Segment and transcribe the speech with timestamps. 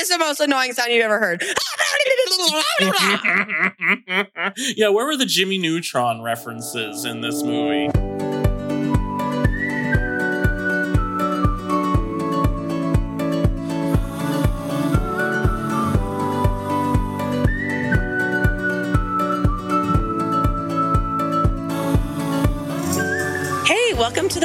[0.00, 1.42] is the most annoying sound you've ever heard.
[4.76, 8.09] yeah, where were the Jimmy Neutron references in this movie?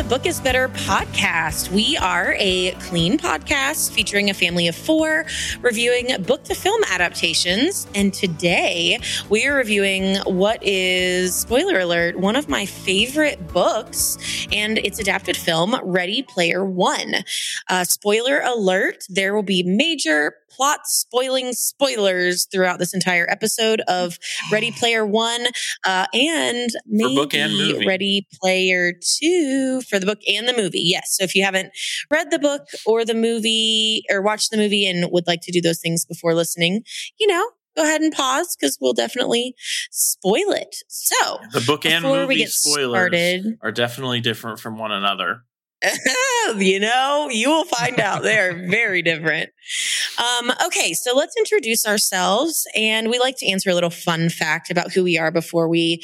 [0.07, 1.71] Book is Better podcast.
[1.71, 5.25] We are a clean podcast featuring a family of four
[5.61, 7.87] reviewing book to film adaptations.
[7.95, 8.99] And today
[9.29, 14.19] we are reviewing what is, spoiler alert, one of my favorite books
[14.51, 17.15] and its adapted film, Ready Player One.
[17.67, 24.17] Uh, spoiler alert, there will be major plot spoiling spoilers throughout this entire episode of
[24.51, 25.47] Ready Player One
[25.85, 27.85] uh, and maybe book and movie.
[27.85, 30.81] Ready Player Two for the book and the movie.
[30.81, 31.15] Yes.
[31.17, 31.71] So if you haven't
[32.09, 35.61] read the book or the movie or watched the movie and would like to do
[35.61, 36.83] those things before listening,
[37.19, 39.55] you know, go ahead and pause because we'll definitely
[39.91, 40.75] spoil it.
[40.87, 45.43] So The book and movie get spoilers started, are definitely different from one another.
[46.57, 48.23] you know, you will find out.
[48.23, 49.49] They are very different.
[50.17, 52.65] Um, okay, so let's introduce ourselves.
[52.75, 56.01] And we like to answer a little fun fact about who we are before we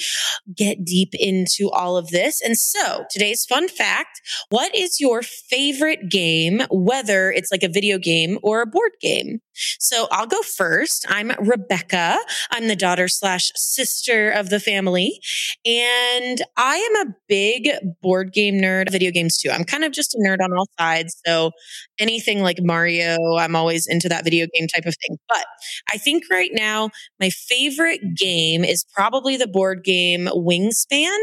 [0.56, 2.42] get deep into all of this.
[2.42, 7.98] And so today's fun fact what is your favorite game, whether it's like a video
[7.98, 9.40] game or a board game?
[9.80, 11.06] So I'll go first.
[11.10, 12.18] I'm Rebekah.
[12.52, 15.20] I'm the daughter slash sister of the family.
[15.66, 17.70] And I am a big
[18.02, 19.50] board game nerd, video games too.
[19.50, 21.18] I'm kind of just a nerd on all sides.
[21.26, 21.52] So
[22.00, 25.18] anything like Mario, I'm always into that video game type of thing.
[25.30, 25.46] But
[25.94, 31.18] I think right now, my favorite game is probably the board game Wingspan.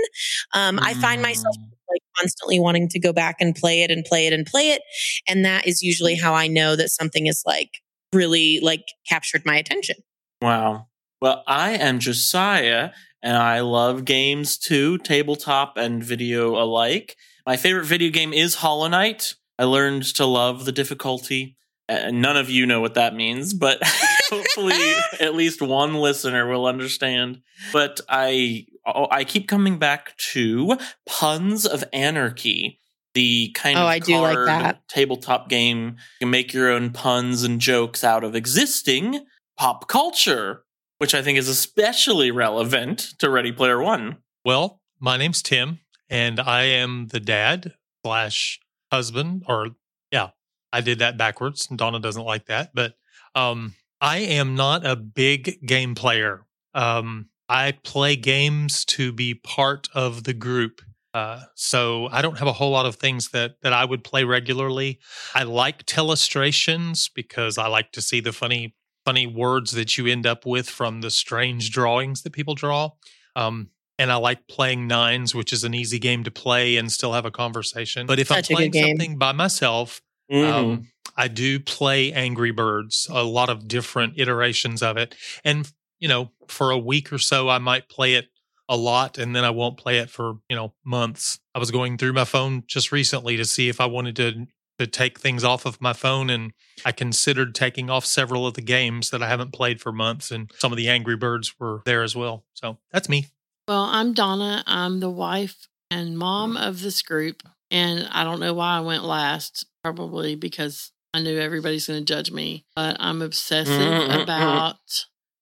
[0.54, 1.70] Um, I find myself Mm.
[1.90, 4.82] like constantly wanting to go back and play it and play it and play it.
[5.26, 7.70] And that is usually how I know that something is like
[8.12, 9.96] really like captured my attention.
[10.40, 10.86] Wow.
[11.20, 12.90] Well, I am Josiah,
[13.22, 17.16] and I love games too, tabletop and video alike.
[17.46, 19.34] My favorite video game is Hollow Knight.
[19.58, 21.56] I learned to love the difficulty.
[21.88, 23.78] Uh, none of you know what that means, but
[24.30, 24.74] hopefully
[25.20, 27.40] at least one listener will understand.
[27.72, 30.76] But I oh, I keep coming back to
[31.06, 32.80] Puns of Anarchy,
[33.14, 34.88] the kind Oh, of I do like card that.
[34.88, 35.96] tabletop game.
[36.20, 39.24] You can make your own puns and jokes out of existing
[39.56, 40.62] pop culture,
[40.98, 44.18] which I think is especially relevant to Ready Player One.
[44.44, 47.74] Well, my name's Tim, and I am the dad
[48.04, 48.60] slash
[48.92, 49.68] husband, or
[50.10, 50.30] yeah,
[50.72, 51.66] I did that backwards.
[51.66, 52.94] Donna doesn't like that, but
[53.34, 56.46] um, I am not a big game player.
[56.74, 60.80] Um, I play games to be part of the group.
[61.14, 64.24] Uh, so I don't have a whole lot of things that that I would play
[64.24, 65.00] regularly.
[65.34, 68.74] I like telestrations because I like to see the funny
[69.04, 72.90] funny words that you end up with from the strange drawings that people draw.
[73.36, 77.14] Um, and I like playing nines, which is an easy game to play and still
[77.14, 78.06] have a conversation.
[78.06, 80.52] But if Such I'm playing something by myself, Mm.
[80.52, 85.14] um, I do play Angry Birds, a lot of different iterations of it.
[85.42, 88.28] And, you know, for a week or so, I might play it
[88.68, 91.38] a lot and then I won't play it for, you know, months.
[91.54, 94.46] I was going through my phone just recently to see if I wanted to
[94.78, 96.52] to take things off of my phone and
[96.84, 100.52] I considered taking off several of the games that I haven't played for months and
[100.56, 102.44] some of the Angry Birds were there as well.
[102.54, 103.26] So that's me.
[103.66, 104.62] Well, I'm Donna.
[104.66, 107.42] I'm the wife and mom of this group.
[107.70, 112.04] And I don't know why I went last, probably because I knew everybody's going to
[112.04, 114.20] judge me, but I'm obsessive mm-hmm, mm-hmm.
[114.20, 114.76] about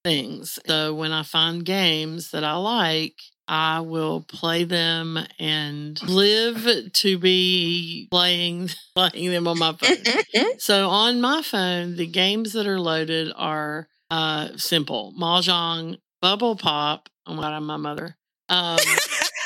[0.07, 0.59] things.
[0.67, 3.15] So when I find games that I like,
[3.49, 9.97] I will play them and live to be playing playing them on my phone.
[10.59, 17.09] So on my phone, the games that are loaded are uh, simple: mahjong, bubble pop.
[17.27, 18.17] Oh my god, I'm my mother.
[18.49, 18.79] Um,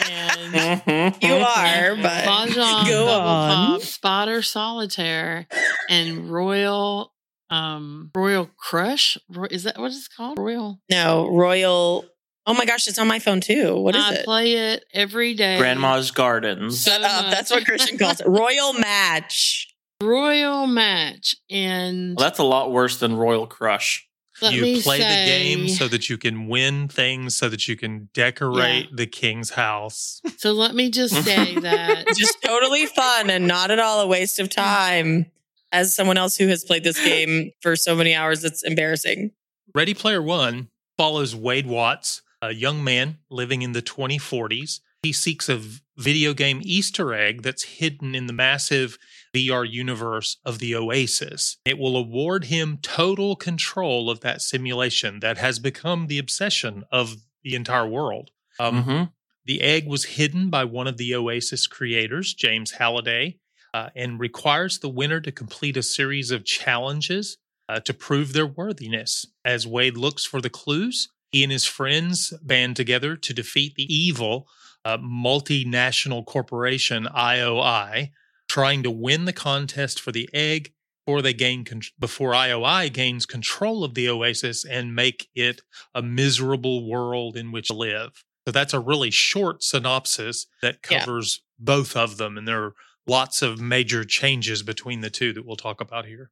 [0.08, 0.82] and.
[1.22, 3.50] You are, but mahjong, go bubble on.
[3.50, 5.46] pop, spider solitaire,
[5.88, 7.12] and royal
[7.50, 9.18] um royal crush.
[9.50, 10.38] Is that what it's called?
[10.38, 10.80] Royal.
[10.90, 12.04] No, Royal.
[12.46, 13.76] Oh my gosh, it's on my phone too.
[13.76, 14.20] What is I it?
[14.20, 15.58] I play it every day.
[15.58, 16.82] Grandma's Gardens.
[16.84, 17.24] Shut so up.
[17.24, 17.34] much.
[17.34, 18.26] That's what Christian calls it.
[18.26, 19.66] Royal Match.
[20.02, 24.08] Royal match, and Well, that's a lot worse than Royal Crush.
[24.40, 27.76] let you me play the game so that you can win things so that you
[27.76, 30.22] can decorate the king's house.
[30.38, 34.40] So let me just say that Just totally fun and not at all a waste
[34.40, 35.30] of time.
[35.72, 39.32] As someone else who has played this game for so many hours, it's embarrassing.
[39.74, 44.80] Ready Player One follows Wade Watts, a young man living in the 2040s.
[45.02, 45.62] He seeks a
[45.96, 48.98] video game Easter egg that's hidden in the massive
[49.34, 51.56] VR universe of the Oasis.
[51.64, 57.16] It will award him total control of that simulation that has become the obsession of
[57.42, 58.30] the entire world.
[58.58, 59.02] Um, hmm
[59.46, 63.38] the egg was hidden by one of the Oasis creators, James Halliday,
[63.74, 67.38] uh, and requires the winner to complete a series of challenges
[67.68, 69.24] uh, to prove their worthiness.
[69.44, 73.84] As Wade looks for the clues, he and his friends band together to defeat the
[73.94, 74.48] evil
[74.84, 78.10] uh, multinational corporation IOI,
[78.48, 80.72] trying to win the contest for the egg
[81.06, 85.62] before they gain con- before IOI gains control of the Oasis and make it
[85.94, 88.24] a miserable world in which to live.
[88.46, 91.00] So that's a really short synopsis that Yeah.
[91.00, 92.74] covers both of them, and there are
[93.10, 96.30] lots of major changes between the two that we'll talk about here.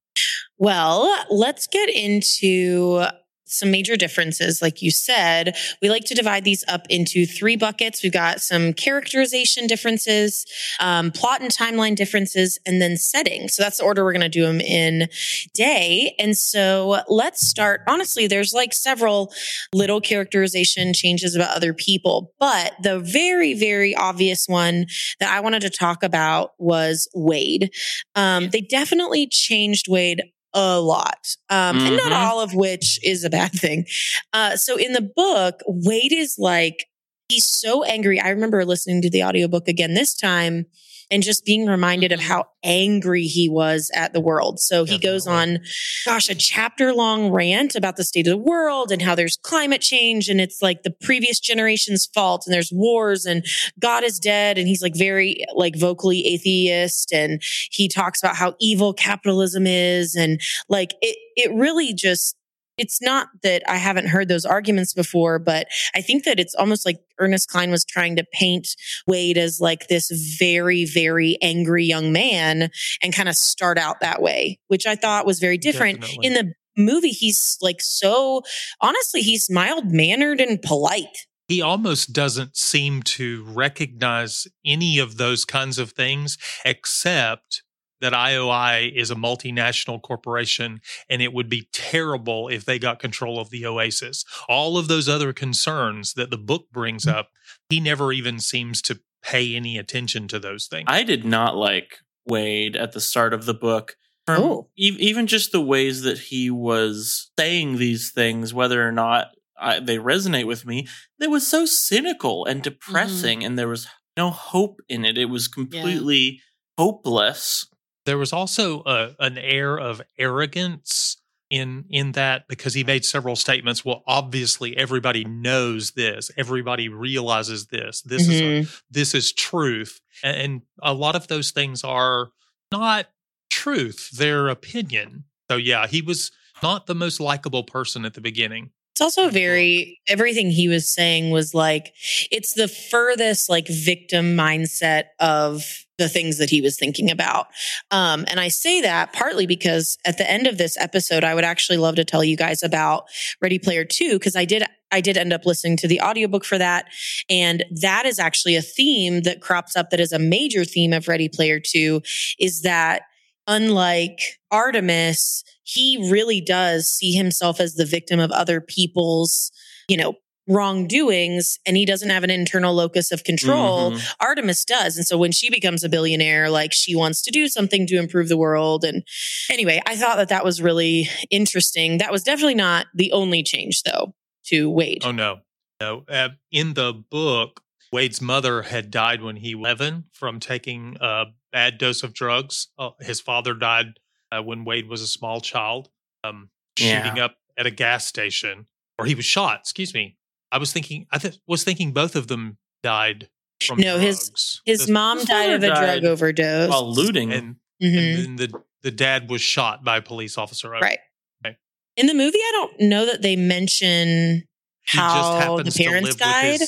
[0.57, 3.05] Well, let's get into
[3.49, 4.61] some major differences.
[4.62, 8.03] Like you said, we like to divide these up into three buckets.
[8.03, 10.45] We've got some characterization differences,
[10.81, 13.49] um, plot and timeline differences, and then setting.
[13.49, 15.09] So that's the order we're going to do them in
[15.55, 16.15] day.
[16.19, 17.83] And so let's start.
[17.87, 19.33] Honestly, there's like several
[19.73, 24.87] little characterization changes about other people, but the very, very obvious one
[25.21, 27.71] that I wanted to talk about was Wade.
[28.15, 30.23] Um, They definitely changed Wade
[30.59, 32.17] a lot, um, and not Mhm.
[32.17, 33.87] all of which is a bad thing.
[34.33, 36.87] Uh, so in the book, Wade is like,
[37.29, 38.21] he's so angry.
[38.21, 40.67] I remember listening to the audiobook again this time
[41.11, 42.25] and just being reminded of Mhm.
[42.25, 44.59] how angry he was at the world.
[44.61, 45.61] So he goes on,
[46.05, 49.81] gosh, a chapter long rant about the state of the world and how there's climate
[49.81, 53.45] change and it's like the previous generation's fault and there's wars and
[53.79, 54.59] God is dead.
[54.59, 57.41] And he's like very like vocally atheist and
[57.71, 62.37] he talks about how evil capitalism is and like it, it really just,
[62.79, 66.87] it's not that I haven't heard those arguments before, but I think that it's almost
[66.87, 68.69] like Ernest Cline was trying to paint
[69.07, 72.71] Wade as like this very, very angry young man
[73.03, 76.01] and kind of start out that way, which I thought was very different.
[76.01, 76.27] Definitely.
[76.27, 78.43] In the movie, he's like so,
[78.81, 81.27] honestly, he's mild mannered and polite.
[81.49, 87.63] he almost doesn't seem to recognize any of those kinds of things except
[88.00, 93.39] that IOI is a multinational corporation and it would be terrible if they got control
[93.41, 94.25] of the Oasis.
[94.49, 97.19] All of those other concerns that the book brings Mm-hmm.
[97.19, 97.31] up,
[97.69, 100.85] he never even seems to pay any attention to those things.
[100.89, 103.97] I did not like Wade at the start of the book.
[104.27, 104.69] From Oh.
[104.77, 109.29] e- even just the ways that he was saying these things, whether or not
[109.61, 110.87] I, they resonate with me,
[111.19, 115.17] they was so cynical and depressing, and there was no hope in it.
[115.19, 116.41] It was completely
[116.77, 117.67] hopeless.
[118.09, 121.17] There was also a, an air of arrogance
[121.51, 126.31] in in that because he made several statements well obviously everybody knows this.
[126.37, 128.03] Everybody realizes this.
[128.03, 128.83] This is a, Mhm.
[128.91, 130.01] this is truth.
[130.23, 132.29] And, and a lot of those things are
[132.71, 133.07] not
[133.51, 134.11] truth.
[134.11, 135.25] They're opinion.
[135.51, 136.31] So yeah he was
[136.63, 141.31] not the most likable person at the beginning It's also very, everything he was saying
[141.31, 141.93] was like,
[142.33, 145.62] it's the furthest like victim mindset of
[145.99, 147.47] the things that he was thinking about.
[147.93, 151.45] Um, and I say that partly because at the end of this episode, I would
[151.45, 153.05] actually love to tell you guys about
[153.41, 156.59] Ready Player Two, because I did, I did end up listening to the audiobook for
[156.59, 156.87] that.
[157.31, 161.06] And that is actually a theme that crops up that is a major theme of
[161.06, 162.03] Ready Player Two
[162.41, 163.03] is that
[163.47, 164.19] unlike
[164.50, 169.50] Artemis, he really does see himself as the victim of other people's,
[169.88, 170.14] you know,
[170.50, 173.93] wrongdoings and he doesn't have an internal locus of control.
[173.93, 174.14] Mhm.
[174.21, 174.97] Artemis does.
[174.97, 178.28] And so when she becomes a billionaire, like she wants to do something to improve
[178.28, 178.83] the world.
[178.85, 179.02] And
[179.50, 181.99] anyway, I thought that that was really interesting.
[181.99, 184.14] That was definitely not the only change though
[184.47, 185.02] to Wade.
[185.04, 185.40] oh no
[185.81, 187.61] no uh, in the book
[187.93, 192.69] wade's mother had died when he was 11 from taking a bad dose of drugs
[192.78, 193.99] uh, his father died
[194.32, 195.88] uh, when wade was a small child
[196.25, 197.02] um, Yeah.
[197.04, 198.66] shooting up at a gas station
[198.99, 200.16] or he was shot excuse me
[200.52, 203.28] i was thinking i th- was thinking both of them died
[203.66, 204.62] from No, his- drugs.
[204.64, 206.70] His The- mom his died of a mother drug overdose.
[206.70, 207.32] While looting.
[207.32, 207.97] and, Mhm.
[208.14, 211.00] and then the the dad was shot by a police officer Right.
[211.44, 211.56] Okay.
[211.97, 214.47] In the movie, I don't know that they mention
[214.88, 216.61] He how the parents died,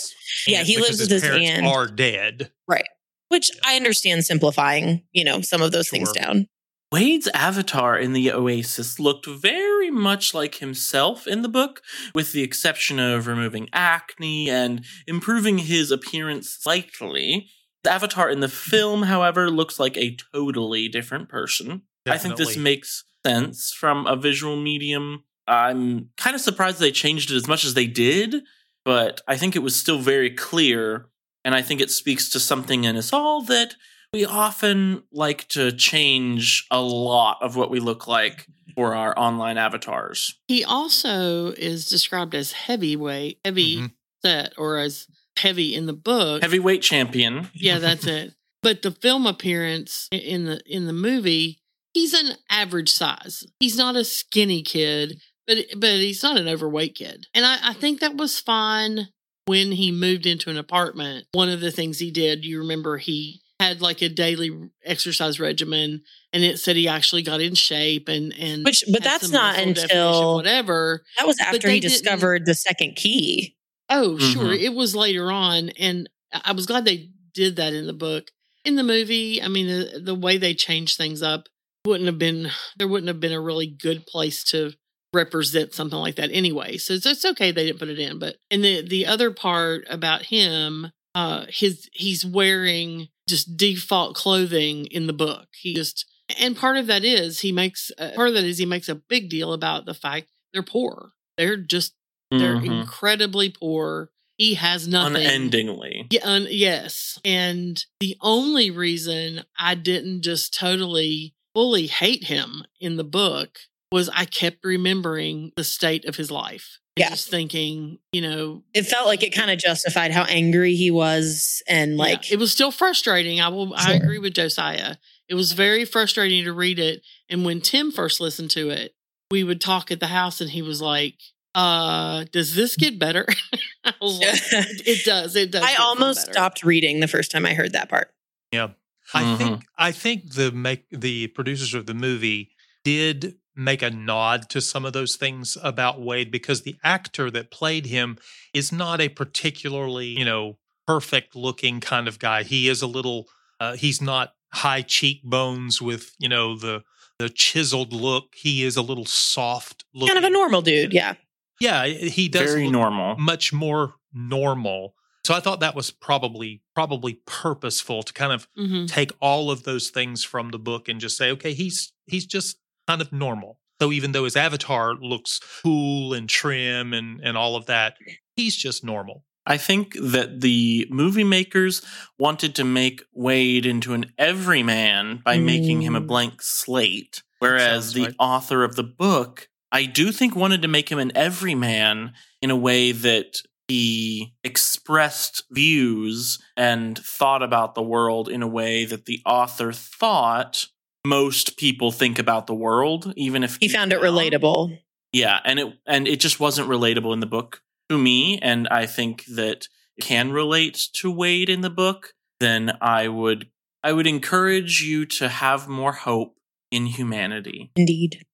[0.48, 1.66] Yeah, aunt he lives with his parents aunt.
[1.66, 2.84] are dead Right.
[3.28, 6.48] which I understand simplifying, you know, some of those things down.
[6.92, 11.82] Wade's avatar in the Oasis looked very much like himself in the book,
[12.14, 17.49] with the exception of removing acne and improving his appearance slightly.
[17.85, 21.82] The avatar in the film, however, looks like a totally different person.
[22.06, 25.25] I think this makes sense from a visual medium.
[25.47, 28.42] I'm kind of surprised they changed it as much as they did,
[28.85, 31.06] but I think it was still very clear.
[31.44, 33.75] And I think it speaks to something in us all that
[34.12, 39.58] we often like to change a lot of what we look like for our online
[39.58, 40.36] avatars.
[40.48, 43.92] He also is described as heavyweight, heavy Mhm.
[44.24, 46.42] set, or as heavy in the book.
[46.42, 47.50] Heavyweight champion.
[47.54, 48.34] Yeah, that's it.
[48.62, 51.58] But the film appearance in the in the movie,
[51.94, 53.44] he's an average size.
[53.60, 57.26] He's not a skinny kid, but but he's not an overweight kid.
[57.32, 59.08] And I, I think that was fine
[59.46, 61.26] when he moved into an apartment.
[61.32, 64.50] One of the things he did, you remember he had like a daily
[64.84, 66.02] exercise regimen
[66.32, 69.56] and it said he actually got in shape and and Which, but that's some not
[69.56, 71.02] muscle definition, until whatever.
[71.18, 73.56] that was after he discovered the second key.
[73.88, 74.44] Oh, sure.
[74.54, 74.60] Mhm.
[74.60, 78.30] It was later on, and I I was glad they did that in the book.
[78.64, 81.48] In the movie, I mean, the, the way they changed things up
[81.84, 82.86] wouldn't have been there.
[82.88, 84.72] Wouldn't have been a really good place to
[85.12, 86.76] represent something like that anyway.
[86.76, 88.18] So it's, it's okay they didn't put it in.
[88.18, 94.87] But and the the other part about him, uh, his he's wearing just default clothing
[94.87, 95.49] in the book.
[95.58, 96.04] He just
[96.38, 98.94] and part of that is he makes uh, part of that is he makes a
[98.94, 101.12] big deal about the fact they're poor.
[101.38, 101.94] They're just
[102.30, 102.80] they're Mhm.
[102.82, 104.10] incredibly poor.
[104.37, 105.16] He has nothing.
[105.16, 106.06] Unendingly.
[106.10, 107.18] Yeah, un- yes.
[107.25, 113.58] And the only reason I didn't just totally fully hate him in the book
[113.92, 116.78] was I kept remembering the state of his life.
[117.00, 117.11] And Yeah.
[117.11, 121.62] Just thinking, you know, It felt like it kind of justified how angry he was
[121.69, 123.40] and yeah, like it was still frustrating.
[123.40, 124.97] I will I agree with Josiah.
[125.28, 127.02] It was very frustrating to read it.
[127.28, 128.95] And when Tim first listened to it,
[129.30, 131.14] we would talk at the house and he was like,
[131.54, 133.26] uh, does this get better?
[133.85, 135.37] I was like, it, it does.
[135.37, 135.62] It does.
[135.64, 138.11] I almost stopped reading the first time I heard that part.
[138.52, 138.69] Yeah.
[139.14, 139.38] I Mhm.
[139.38, 142.50] think I think the make the producers of the movie
[142.85, 147.50] did make a nod to some of those things about Wade because the actor that
[147.50, 148.16] played him
[148.54, 152.42] is not a particularly, you know, perfect looking kind of guy.
[152.42, 153.26] He is a little
[153.61, 156.83] uh, he's not high cheekbones with, you know, the
[157.19, 158.35] the chiseled look.
[158.35, 160.14] He is a little soft looking.
[160.14, 161.14] Kind of a normal dude, yeah.
[161.61, 163.16] Yeah, he does Very look normal.
[163.19, 164.95] much more normal.
[165.26, 168.88] So I thought that was probably probably purposeful to kind of Mhm.
[168.88, 172.57] take all of those things from the book and just say, okay, he's he's just
[172.90, 173.59] kind of normal.
[173.80, 177.94] So even though his avatar looks cool and trim and and all of that,
[178.37, 179.25] he's just normal.
[179.47, 181.82] I think that the movie makers
[182.18, 186.06] wanted to make Wade into an everyman by making him a Mm.
[186.06, 188.14] blank slate, whereas the right.
[188.18, 192.56] author of the book, I do think wanted to make him an everyman in a
[192.68, 199.20] way that he expressed views and thought about the world in a way that the
[199.25, 200.66] author thought
[201.07, 204.78] most people think about the world, even if He found it relatable.
[205.12, 208.87] yeah, and it and it just wasn't relatable in the book to me, and I
[208.87, 209.69] think that
[210.00, 212.14] can relate to Wade in the book.
[212.38, 213.49] Then I would
[213.83, 216.37] I would encourage you to have more hope
[216.71, 217.71] in humanity.
[217.76, 218.25] Indeed.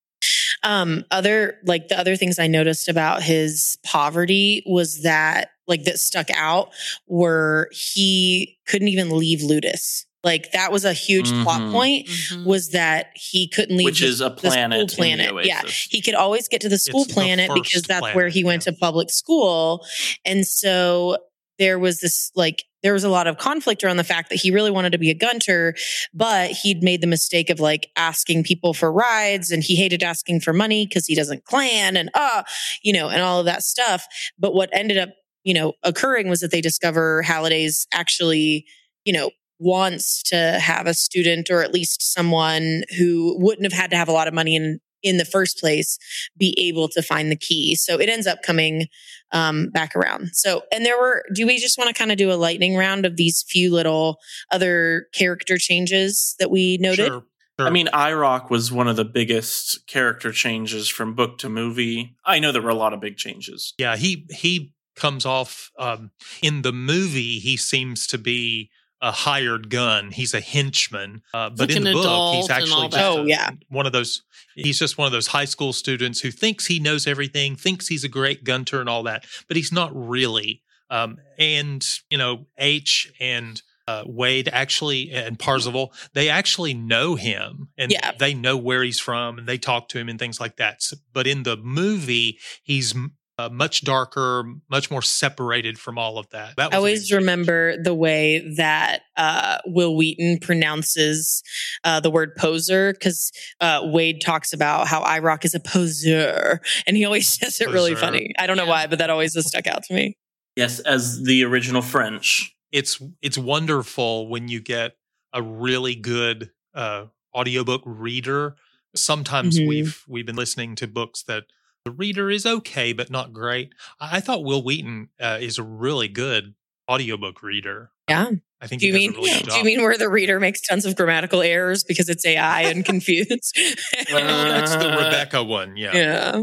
[0.62, 5.98] Um, other like the other things I noticed about his poverty was that like that
[5.98, 6.70] stuck out
[7.06, 10.05] were he couldn't even leave Ludus.
[10.26, 11.72] Like that was a huge plot Mhm.
[11.72, 12.44] point Mhm.
[12.44, 15.46] was that he couldn't leave Which the- is a the planet school the planet.
[15.46, 18.42] yeah, he could always get to the school It's planet first because that's where he
[18.44, 18.72] went yeah.
[18.72, 19.86] to public school.
[20.24, 21.16] And so
[21.58, 24.50] there was this like there was a lot of conflict around the fact that he
[24.50, 25.74] really wanted to be a gunter,
[26.14, 30.40] but he'd made the mistake of like asking people for rides and he hated asking
[30.40, 32.42] for money because he doesn't clan and uh,
[32.82, 34.06] you know, and all of that stuff.
[34.38, 35.10] But what ended up,
[35.44, 38.66] you know, occurring was that they discover Halliday's actually,
[39.04, 43.90] you know, wants to have a student or at least someone who wouldn't have had
[43.90, 45.98] to have a lot of money in in the first place
[46.36, 47.76] be able to find the key.
[47.76, 48.88] So it ends up coming
[49.32, 50.30] um, back around.
[50.32, 53.06] So, and there were, do we just want to kind of do a lightning round
[53.06, 54.18] of these few little
[54.50, 57.08] other character changes that we noted?
[57.08, 57.24] Sure.
[57.58, 62.16] I mean, IROC was one of the biggest character changes from book to movie.
[62.24, 63.72] I know there were a lot of big changes.
[63.78, 66.10] Yeah, he he comes off um,
[66.42, 67.38] in the movie.
[67.38, 68.70] He seems to be
[69.06, 70.10] a hired gun.
[70.10, 73.02] He's a henchman, uh, but Like in the book, he's actually just.
[73.02, 73.50] Oh, a- yeah.
[73.68, 74.22] one of those.
[74.56, 78.04] He's just one of those high school students who thinks he knows everything, thinks he's
[78.04, 80.62] a great gunter and all that, but he's not really.
[80.90, 87.68] Um, and you know, H and uh, Wade actually and Parzival, they actually know him
[87.78, 88.12] and Yeah.
[88.18, 90.82] they know where he's from and they talk to him and things like that.
[90.82, 96.18] So, but in the movie, he's m- uh, much darker, much more separated from all
[96.18, 96.56] of that.
[96.56, 101.42] that was I a always remember the way that uh, Wil Wheaton pronounces
[101.84, 106.96] uh, the word poser because uh, Wade talks about how IROC is a poser, and
[106.96, 108.32] he always says it really funny.
[108.38, 110.16] I don't know why, but that always has stuck out to me.
[110.56, 112.54] Yes, as the original French.
[112.72, 114.96] it's it's wonderful when you get
[115.34, 118.56] a really good uh, audiobook reader.
[118.94, 119.68] Sometimes Mhm.
[119.68, 121.44] we've we've been listening to books that
[121.86, 123.72] the reader is okay but not great.
[124.00, 126.54] I, I thought Wil Wheaton uh, is a really good
[126.90, 127.92] audiobook reader.
[128.10, 128.30] Yeah.
[128.60, 130.08] I think Do you he mean does a really good do you mean where the
[130.08, 133.56] reader makes tons of grammatical errors because it's AI and confused?
[134.12, 135.94] Well, that's the Rebecca one, yeah.
[135.94, 136.42] yeah.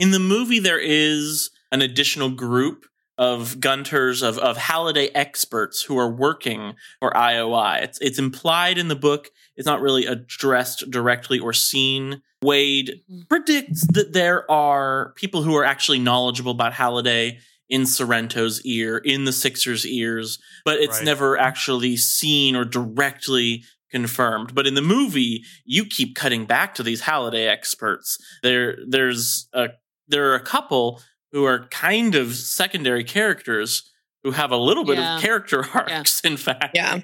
[0.00, 2.86] In the movie, there is an additional group
[3.16, 7.82] of gunters of, of Halliday experts who are working for IOI.
[7.82, 9.30] It's it's implied in the book.
[9.56, 12.22] It's not really addressed directly or seen.
[12.44, 13.28] Wade Mhm.
[13.28, 19.24] predicts that there are people who are actually knowledgeable about Halliday in Sorrento's ear, in
[19.24, 21.04] the Sixers' ears, but it's Right.
[21.06, 24.54] never actually seen or directly confirmed.
[24.54, 28.18] But in the movie, you keep cutting back to these Halliday experts.
[28.42, 29.70] There, there's a
[30.06, 31.00] there are a couple
[31.32, 33.90] who are kind of secondary characters
[34.22, 35.16] who have a little bit Yeah.
[35.16, 36.20] of character arcs.
[36.20, 37.00] In fact, Yeah.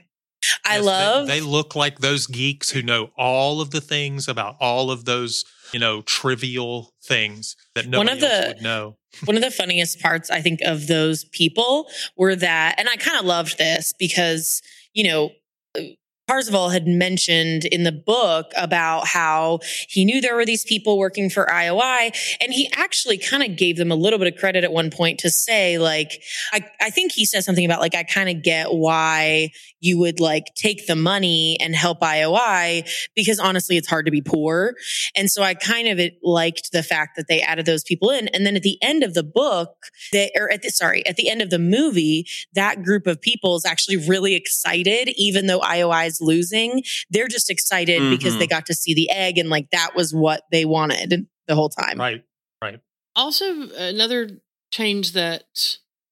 [0.65, 4.57] I Yes, love They, look like those geeks who know all of the things about
[4.61, 8.97] all of those, you know, trivial things that One nobody of else the- would know.
[9.25, 13.19] one of the funniest parts I think of those people were that, and I kind
[13.19, 14.63] of loved this because,
[14.95, 15.31] you know,
[15.77, 15.83] uh,
[16.31, 19.59] Parzival had mentioned in the book about how
[19.89, 23.77] he knew there were these people working for IOI, and he actually kind of gave
[23.77, 26.23] them a little bit of credit at one point to say, like,
[26.53, 30.21] I, I think he said something about, like, I kind of get why you would
[30.21, 34.75] like take the money and help IOI because honestly, it's hard to be poor.
[35.17, 38.29] And so I kind of liked the fact that they added those people in.
[38.29, 39.71] And then at the end of the book,
[40.13, 43.57] they, or at the, sorry, at the end of the movie, that group of people
[43.57, 46.83] is actually really excited, even though IOI is losing.
[47.11, 48.39] They're just excited because Mhm.
[48.41, 51.69] they got to see the egg and like that was what they wanted the whole
[51.69, 51.99] time.
[51.99, 52.25] Right.
[52.63, 52.81] Right.
[53.17, 54.41] Also, another
[54.73, 55.45] change that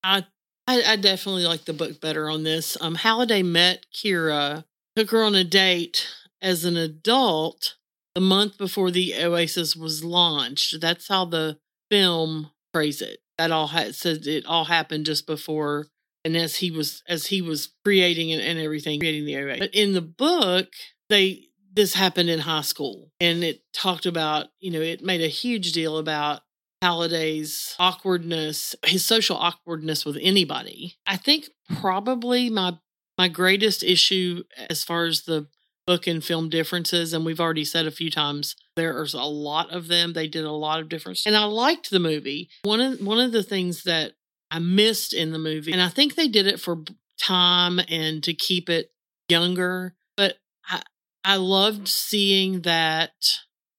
[0.02, 0.24] I,
[0.66, 2.76] I I definitely like the book better on this.
[2.80, 4.64] Um, Halliday met Kira,
[4.96, 6.08] took her on a date
[6.42, 7.76] as an adult
[8.14, 10.80] the month before the Oasis was launched.
[10.80, 11.58] That's how the
[11.90, 13.20] film phrase it.
[13.38, 15.86] That all had said it all happened just before,
[16.28, 19.60] and as he was as he was creating and, and everything, creating the Oasis.
[19.60, 20.68] But in the book,
[21.08, 25.28] they this happened in high school, and it talked about you know it made a
[25.28, 26.42] huge deal about
[26.82, 30.96] Halliday's awkwardness, his social awkwardness with anybody.
[31.06, 31.48] I think
[31.80, 32.78] probably my
[33.16, 35.48] my greatest issue as far as the
[35.86, 39.88] book and film differences, and we've already said a few times, there's a lot of
[39.88, 40.12] them.
[40.12, 42.50] They did a lot of difference, and I liked the movie.
[42.64, 44.12] One of one of the things that
[44.50, 46.78] I missed in the movie, and I think they did it for
[47.20, 48.90] time and to keep it
[49.28, 50.82] younger, but I
[51.24, 53.12] I loved seeing that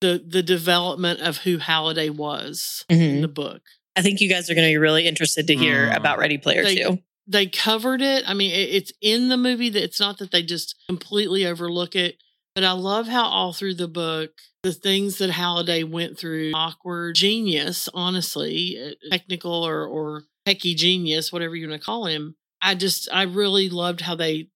[0.02, 3.22] the the development of who Halliday was in Mhm.
[3.22, 3.62] the book.
[3.96, 5.98] I think you guys are going to be really interested to hear Mm.
[5.98, 7.00] about Ready Player They- 2.
[7.28, 8.24] They covered it.
[8.28, 9.70] I mean, it, it's in the movie.
[9.70, 12.18] That it's not that they just completely overlook it.
[12.56, 14.32] But I love how all through the book,
[14.64, 21.32] the things that Halliday went through, awkward genius, honestly, uh, technical or or techie genius,
[21.32, 22.36] whatever you want to call him.
[22.62, 24.50] I just I really loved how they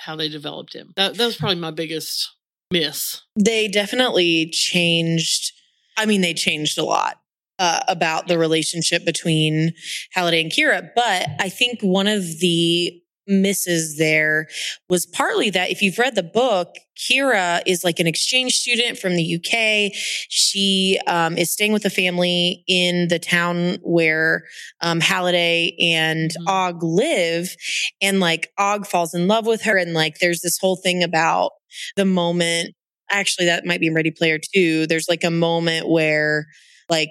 [0.00, 0.92] how they developed him.
[0.96, 2.28] That that was probably my biggest
[2.70, 3.22] miss.
[3.38, 5.52] they definitely changed.
[5.96, 7.16] I mean, they changed a lot
[7.58, 9.74] uh, about the relationship between
[10.12, 10.88] Halliday and Kira.
[10.94, 12.99] But I think one of the
[13.30, 14.48] misses there
[14.90, 19.16] was partly that if you've read the book, Kira is like an exchange student from
[19.16, 19.92] the UK.
[20.28, 24.44] She um, is staying with a family in the town where
[24.82, 26.48] um, Halliday and Mhm.
[26.48, 27.56] Og live.
[28.02, 29.76] And like Og falls in love with her.
[29.78, 31.52] And like there's this whole thing about
[31.96, 32.74] the moment
[33.10, 34.86] actually that might be in Ready Player 2.
[34.86, 36.46] There's like a moment where
[36.88, 37.10] like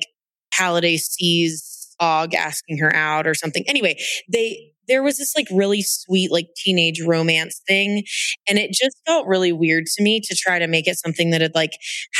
[0.53, 3.63] Halliday sees Og asking her out or something.
[3.67, 3.97] Anyway,
[4.32, 8.04] they there was this like really sweet like teenage romance thing
[8.49, 11.41] and it just felt really weird to me to try to make it something that
[11.41, 11.71] had like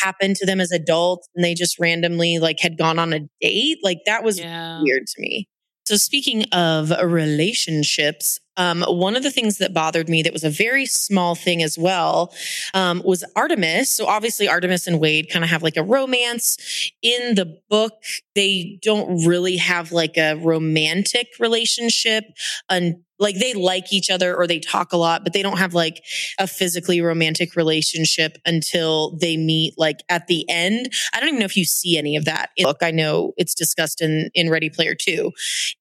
[0.02, 3.80] happened to them as adults and they just randomly like had gone on a date.
[3.84, 4.80] Like that was Yeah.
[4.82, 5.48] weird to me.
[5.89, 10.49] So speaking of relationships, um, one of the things that bothered me that was a
[10.52, 12.32] very small thing as well
[12.75, 13.89] um, was Artemis.
[13.89, 16.91] So obviously Artemis and Wade kind of have like a romance.
[17.02, 17.93] In the book,
[18.36, 22.25] they don't really have like a romantic relationship.
[22.69, 25.74] And like they like each other or they talk a lot, but they don't have
[25.74, 26.02] like
[26.40, 30.90] a physically romantic relationship until they meet like at the end.
[31.14, 32.78] I don't even know if you see any of that book.
[32.82, 35.32] I know it's discussed in, in Ready Player 2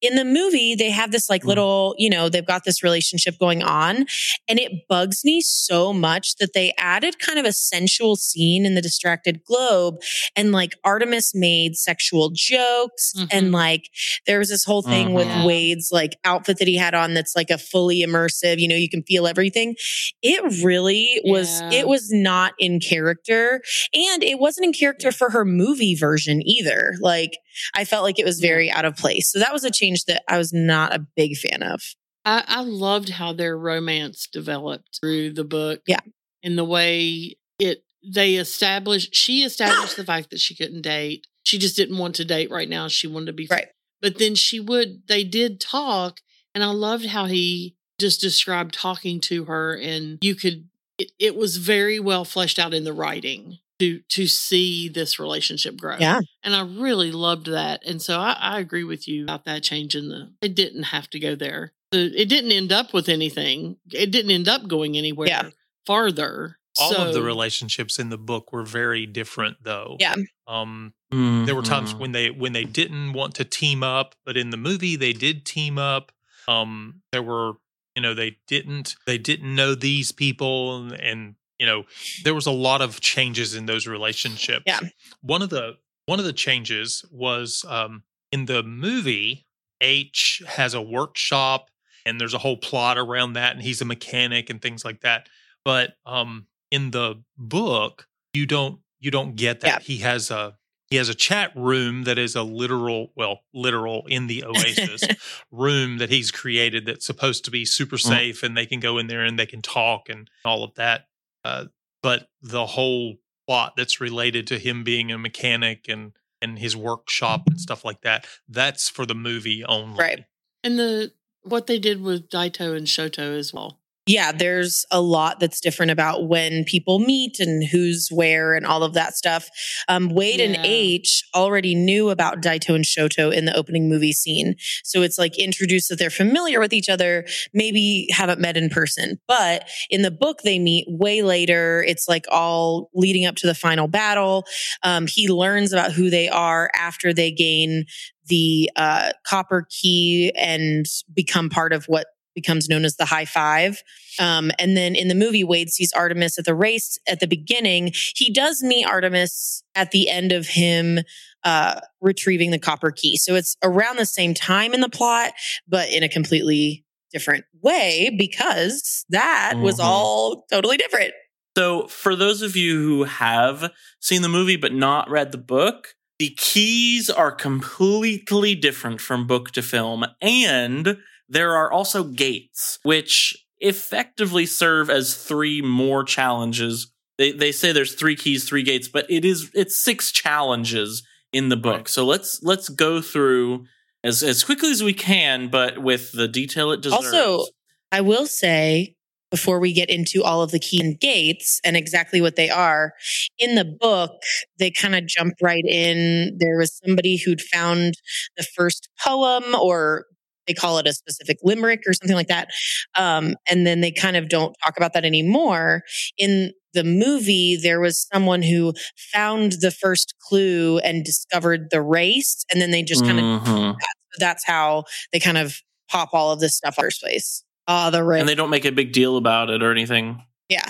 [0.03, 1.47] in the movie they have this like Mm.
[1.47, 4.07] little you know they've got this relationship going on
[4.49, 8.75] and it bugs me so much that they added kind of a sensual scene in
[8.75, 9.95] the distracted globe
[10.35, 13.29] and like artemis made sexual jokes Mhm.
[13.31, 13.85] and like
[14.27, 15.45] there was this whole thing with Mhm.
[15.47, 18.75] wade's like outfit that he had on that's it's like a fully immersive, you know,
[18.75, 19.75] you can feel everything.
[20.23, 21.73] It really was, Yeah.
[21.81, 23.61] it was not in character
[23.93, 26.95] and it wasn't in character for her movie version either.
[27.01, 27.33] Like
[27.75, 29.31] I felt like it was very out of place.
[29.31, 31.83] So that was a change that I was not a big fan of.
[32.25, 35.81] I, I loved how their romance developed through the book.
[35.87, 36.01] Yeah.
[36.43, 37.83] In the way it
[38.15, 41.27] they established she established the fact that she couldn't date.
[41.43, 42.89] She just didn't want to date right now.
[42.89, 43.67] She wanted to be Right.
[44.01, 46.21] But then she would they did talk
[46.55, 51.37] and I loved how he just described talking to her and you could it, it
[51.37, 55.97] was very well fleshed out in the writing to to see this relationship grow.
[55.99, 56.21] Yeah.
[56.43, 57.85] And I really loved that.
[57.87, 61.09] And so I, I agree with you about that change in the it didn't have
[61.11, 61.73] to go there.
[61.93, 63.77] The, it didn't end up with anything.
[63.93, 65.51] It didn't end up going anywhere Yeah.
[65.87, 66.59] farther.
[66.81, 69.97] All of the relationships in the book were very different, though.
[69.99, 70.15] Yeah.
[70.47, 71.99] Um, there were times Mhm.
[71.99, 75.45] when they when they didn't want to team up, but in the movie they did
[75.45, 76.13] team up.
[76.49, 77.53] Um, there were
[77.95, 81.85] you know they didn't they didn't know these people, and, and you know
[82.25, 84.65] there was a lot of changes in those relationships.
[84.67, 84.81] Yeah.
[85.21, 89.45] One of the one of the changes was um, in the movie.
[89.81, 91.71] H has a workshop,
[92.05, 95.29] and there's a whole plot around that, and he's a mechanic and things like that.
[95.65, 99.83] But um, in the book, you don't you don't get that.
[99.83, 100.57] He has a
[100.91, 105.03] he has a chat room that is a literal, well, literal in the Oasis
[105.51, 109.07] room that he's created that's supposed to be super safe, and they can go in
[109.07, 111.09] there and they can talk and all of that.
[111.45, 111.67] Uh,
[112.03, 117.43] but the whole plot that's related to him being a mechanic and and his workshop
[117.49, 119.99] and stuff like that, that's for the movie only.
[119.99, 120.25] Right.
[120.63, 123.78] and the what they did with Daito and Shoto as well.
[124.09, 128.83] Yeah, there's a lot that's different about when people meet and who's where and all
[128.83, 129.51] of that stuff.
[129.87, 130.63] Um, Wade and Yeah.
[130.65, 134.57] H already knew about Daito and Shoto in the opening movie scene.
[134.83, 139.21] So it's like introduced that they're familiar with each other, maybe haven't met in person.
[139.29, 141.85] But in the book, they meet way later.
[141.87, 144.47] It's like all leading up to the final battle.
[144.83, 147.85] Um, he learns about who they are after they gain
[148.27, 152.07] the uh, copper key and become part of what
[152.41, 153.83] becomes known as the high five.
[154.21, 157.93] Um, and then in the movie, Wade sees Artemis at the race at the beginning.
[158.15, 161.01] He does meet Artemis at the end of him
[161.45, 163.17] uh, retrieving the copper key.
[163.17, 165.33] So it's around the same time in the plot,
[165.67, 169.85] but in a completely different way because that was Mhm.
[169.85, 171.13] all totally different.
[171.57, 175.95] So, for those of you who have seen the movie but not read the book,
[176.19, 180.05] the keys are completely different from book to film.
[180.21, 186.93] And there are also gates, which effectively serve as three more challenges.
[187.19, 191.49] They, they say there's three keys, three gates, but it is it's six challenges in
[191.49, 191.77] the book.
[191.77, 191.89] Right.
[191.89, 193.67] So let's let's go through
[194.05, 197.07] as as quickly as we can, but with the detail it deserves.
[197.07, 197.47] Also,
[197.91, 198.95] I will say
[199.31, 202.93] before we get into all of the key and gates and exactly what they are,
[203.39, 204.13] in the book,
[204.59, 206.37] they kind of jump right in.
[206.39, 207.95] There was somebody who'd found
[208.37, 210.07] the first poem, or
[210.49, 212.49] they call it a specific limerick or something like that.
[212.97, 215.83] Um, and then they kind of don't talk about that anymore.
[216.17, 218.73] In the movie, there was someone who
[219.13, 223.77] found the first clue and discovered the race, and then they just kind of Mhm.
[224.19, 227.45] that's how they kind of pop all of this stuff in the first place.
[227.67, 228.21] Ah, the race.
[228.21, 230.23] and they don't make a big deal about it or anything.
[230.49, 230.69] yeah.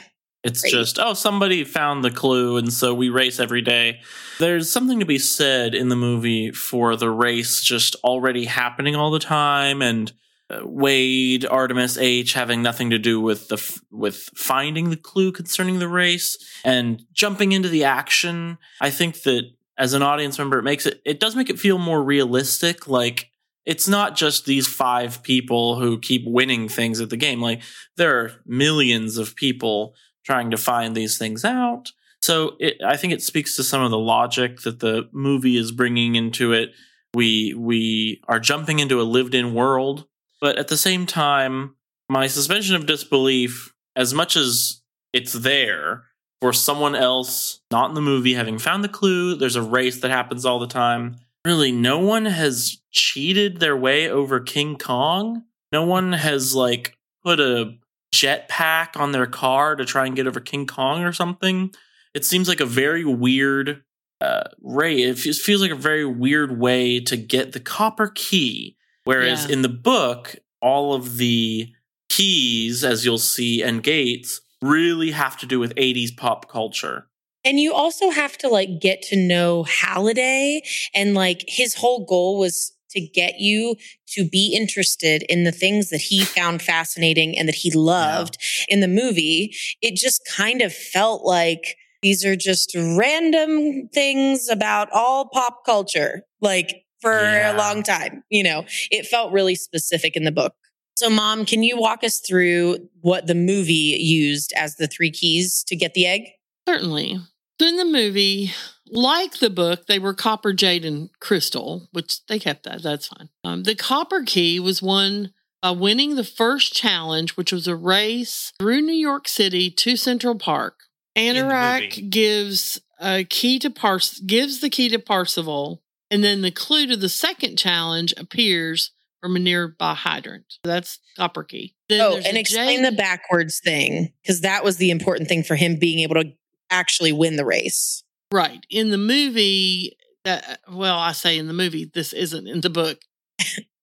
[0.49, 0.73] It's Right.
[0.73, 4.01] just, oh, somebody found the clue, and so we race every day.
[4.39, 9.11] There's something to be said in the movie for the race just already happening all
[9.11, 10.13] the time, and
[10.51, 15.31] uh, Wade, Artemis, H having nothing to do with the f- with finding the clue
[15.31, 18.57] concerning the race and jumping into the action.
[18.81, 19.43] I think that
[19.77, 22.89] as an audience member, it makes it it does make it feel more realistic.
[22.89, 23.31] Like
[23.67, 27.43] it's not just these five people who keep winning things at the game.
[27.43, 27.61] Like
[27.99, 29.95] there are millions of people
[30.29, 31.93] trying to find these things out.
[32.21, 35.73] So it, I think it speaks to some of the logic that the movie is
[35.73, 36.73] bringing into it.
[37.15, 40.07] We we are jumping into a lived-in world,
[40.39, 41.77] but at the same time,
[42.11, 44.83] my suspension of disbelief, as much as
[45.15, 46.05] it's there
[46.43, 50.11] for someone else, not in the movie, having found the clue, there's a race that
[50.11, 51.17] happens all the time.
[51.47, 55.45] Really, no one has cheated their way over King Kong.
[55.73, 57.79] No one has like put a
[58.15, 61.73] jetpack on their car to try and get over King Kong or something.
[62.15, 63.83] It seems like a very weird
[64.21, 65.03] uh, ray.
[65.03, 68.77] It feels, like a very weird way to get the copper key.
[69.05, 69.53] Whereas Yeah.
[69.53, 71.69] in the book, all of the
[72.09, 77.07] keys, as you'll see, and gates really have to do with 80s pop culture.
[77.45, 80.63] And you also have to like get to know Halliday
[80.95, 83.77] and like his whole goal was to get you
[84.15, 88.37] to be interested in the things that he found fascinating and that he loved
[88.69, 89.55] in the movie.
[89.83, 96.23] It just kind of felt like these are just random things about all pop culture,
[96.41, 97.55] like for Yeah.
[97.55, 98.23] a long time.
[98.31, 100.55] You know, it felt really specific in the book.
[100.97, 105.63] So, mom, can you walk us through what the movie used as the three keys
[105.69, 106.23] to get the egg?
[106.69, 107.21] Certainly.
[107.61, 108.53] So in the movie,
[108.87, 112.83] like the book, they were copper, jade, and crystal, which they kept that.
[112.83, 113.29] That's fine.
[113.45, 118.53] Um, the copper key was won by winning the first challenge, which was a race
[118.61, 120.75] through New York City to Central Park.
[121.17, 121.41] the movie.
[121.41, 126.87] Anorak gives a key to Pars gives the key to Parzival, and then the clue
[126.87, 130.45] to the second challenge appears from a nearby hydrant.
[130.63, 131.75] That's copper key.
[131.89, 135.57] Then Oh, and explain jade- the backwards thing because that was the important thing for
[135.57, 136.33] him being able to
[136.71, 138.03] actually win the race.
[138.33, 138.65] Right.
[138.71, 142.71] In the movie, that uh, well, I say in the movie, this isn't in the
[142.71, 142.99] book.